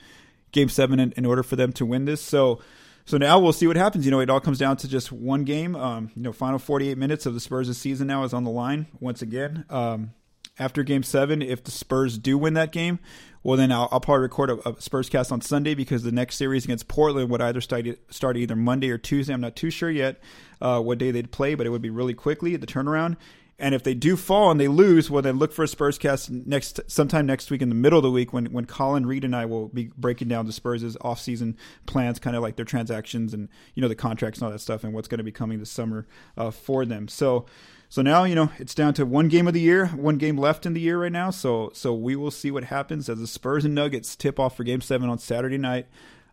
Game 0.52 0.68
Seven 0.68 1.00
in, 1.00 1.12
in, 1.12 1.26
order 1.26 1.42
for 1.42 1.56
them 1.56 1.72
to 1.74 1.86
win 1.86 2.04
this. 2.04 2.20
So. 2.20 2.60
So 3.04 3.18
now 3.18 3.40
we'll 3.40 3.52
see 3.52 3.66
what 3.66 3.74
happens. 3.74 4.04
You 4.04 4.12
know, 4.12 4.20
it 4.20 4.30
all 4.30 4.38
comes 4.38 4.60
down 4.60 4.76
to 4.76 4.86
just 4.86 5.10
one 5.10 5.42
game. 5.42 5.74
Um, 5.74 6.12
you 6.14 6.22
know, 6.22 6.32
final 6.32 6.60
48 6.60 6.96
minutes 6.96 7.26
of 7.26 7.34
the 7.34 7.40
Spurs' 7.40 7.76
season 7.76 8.06
now 8.06 8.22
is 8.22 8.32
on 8.32 8.44
the 8.44 8.50
line 8.50 8.86
once 9.00 9.22
again. 9.22 9.64
Um, 9.70 10.12
after 10.58 10.82
Game 10.82 11.02
Seven, 11.02 11.42
if 11.42 11.64
the 11.64 11.70
Spurs 11.70 12.18
do 12.18 12.36
win 12.36 12.54
that 12.54 12.72
game, 12.72 12.98
well, 13.42 13.56
then 13.56 13.72
I'll, 13.72 13.88
I'll 13.90 14.00
probably 14.00 14.22
record 14.22 14.50
a, 14.50 14.68
a, 14.68 14.80
Spurs 14.80 15.08
cast 15.08 15.32
on 15.32 15.40
Sunday 15.40 15.74
because 15.74 16.02
the 16.02 16.12
next 16.12 16.36
series 16.36 16.64
against 16.64 16.88
Portland 16.88 17.30
would 17.30 17.40
either 17.40 17.60
start, 17.60 17.86
start 18.10 18.36
either 18.36 18.54
Monday 18.54 18.90
or 18.90 18.98
Tuesday. 18.98 19.32
I'm 19.32 19.40
not 19.40 19.56
too 19.56 19.70
sure 19.70 19.90
yet 19.90 20.20
uh, 20.60 20.80
what 20.80 20.98
day 20.98 21.10
they'd 21.10 21.32
play, 21.32 21.54
but 21.54 21.66
it 21.66 21.70
would 21.70 21.82
be 21.82 21.90
really 21.90 22.14
quickly 22.14 22.54
the 22.56 22.66
turnaround. 22.66 23.16
And 23.58 23.74
if 23.74 23.82
they 23.82 23.94
do 23.94 24.16
fall 24.16 24.50
and 24.50 24.58
they 24.58 24.66
lose, 24.66 25.10
well, 25.10 25.22
then 25.22 25.38
look 25.38 25.52
for 25.52 25.62
a 25.62 25.68
Spurs 25.68 25.98
cast 25.98 26.30
next 26.30 26.80
sometime 26.88 27.26
next 27.26 27.50
week 27.50 27.62
in 27.62 27.68
the 27.68 27.74
middle 27.74 27.98
of 27.98 28.02
the 28.02 28.10
week 28.10 28.32
when, 28.32 28.46
when 28.46 28.64
Colin 28.64 29.06
Reed 29.06 29.24
and 29.24 29.36
I 29.36 29.44
will 29.44 29.68
be 29.68 29.90
breaking 29.96 30.28
down 30.28 30.46
the 30.46 30.52
Spurs' 30.52 30.96
offseason 30.96 31.54
plans, 31.86 32.18
kind 32.18 32.34
of 32.34 32.42
like 32.42 32.56
their 32.56 32.64
transactions 32.64 33.32
and 33.32 33.48
you 33.74 33.82
know 33.82 33.88
the 33.88 33.94
contracts 33.94 34.40
and 34.40 34.46
all 34.46 34.52
that 34.52 34.58
stuff, 34.58 34.82
and 34.82 34.92
what's 34.92 35.06
going 35.06 35.18
to 35.18 35.24
be 35.24 35.32
coming 35.32 35.58
this 35.58 35.70
summer 35.70 36.06
uh, 36.36 36.50
for 36.50 36.84
them. 36.84 37.06
So 37.08 37.46
so 37.88 38.02
now 38.02 38.24
you 38.24 38.34
know 38.34 38.50
it's 38.58 38.74
down 38.74 38.94
to 38.94 39.06
one 39.06 39.28
game 39.28 39.46
of 39.46 39.54
the 39.54 39.60
year, 39.60 39.86
one 39.88 40.16
game 40.16 40.36
left 40.36 40.66
in 40.66 40.72
the 40.72 40.80
year 40.80 41.00
right 41.00 41.12
now. 41.12 41.30
So 41.30 41.70
so 41.74 41.94
we 41.94 42.16
will 42.16 42.30
see 42.30 42.50
what 42.50 42.64
happens 42.64 43.08
as 43.08 43.20
the 43.20 43.26
Spurs 43.26 43.64
and 43.64 43.74
Nuggets 43.74 44.16
tip 44.16 44.40
off 44.40 44.56
for 44.56 44.64
Game 44.64 44.80
Seven 44.80 45.08
on 45.08 45.18
Saturday 45.18 45.58
night 45.58 45.86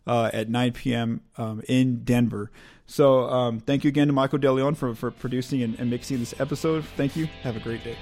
uh, 0.06 0.30
at 0.32 0.48
9 0.48 0.72
p.m. 0.72 1.20
Um, 1.36 1.62
in 1.68 2.02
Denver. 2.02 2.50
So 2.90 3.30
um, 3.30 3.60
thank 3.60 3.84
you 3.84 3.88
again 3.88 4.08
to 4.08 4.12
Michael 4.12 4.40
DeLeon 4.40 4.76
for 4.76 4.96
for 4.96 5.12
producing 5.12 5.62
and, 5.62 5.78
and 5.78 5.88
mixing 5.88 6.18
this 6.18 6.34
episode. 6.40 6.84
Thank 6.96 7.14
you. 7.14 7.26
Have 7.42 7.56
a 7.56 7.60
great 7.60 7.84
day. 7.84 7.96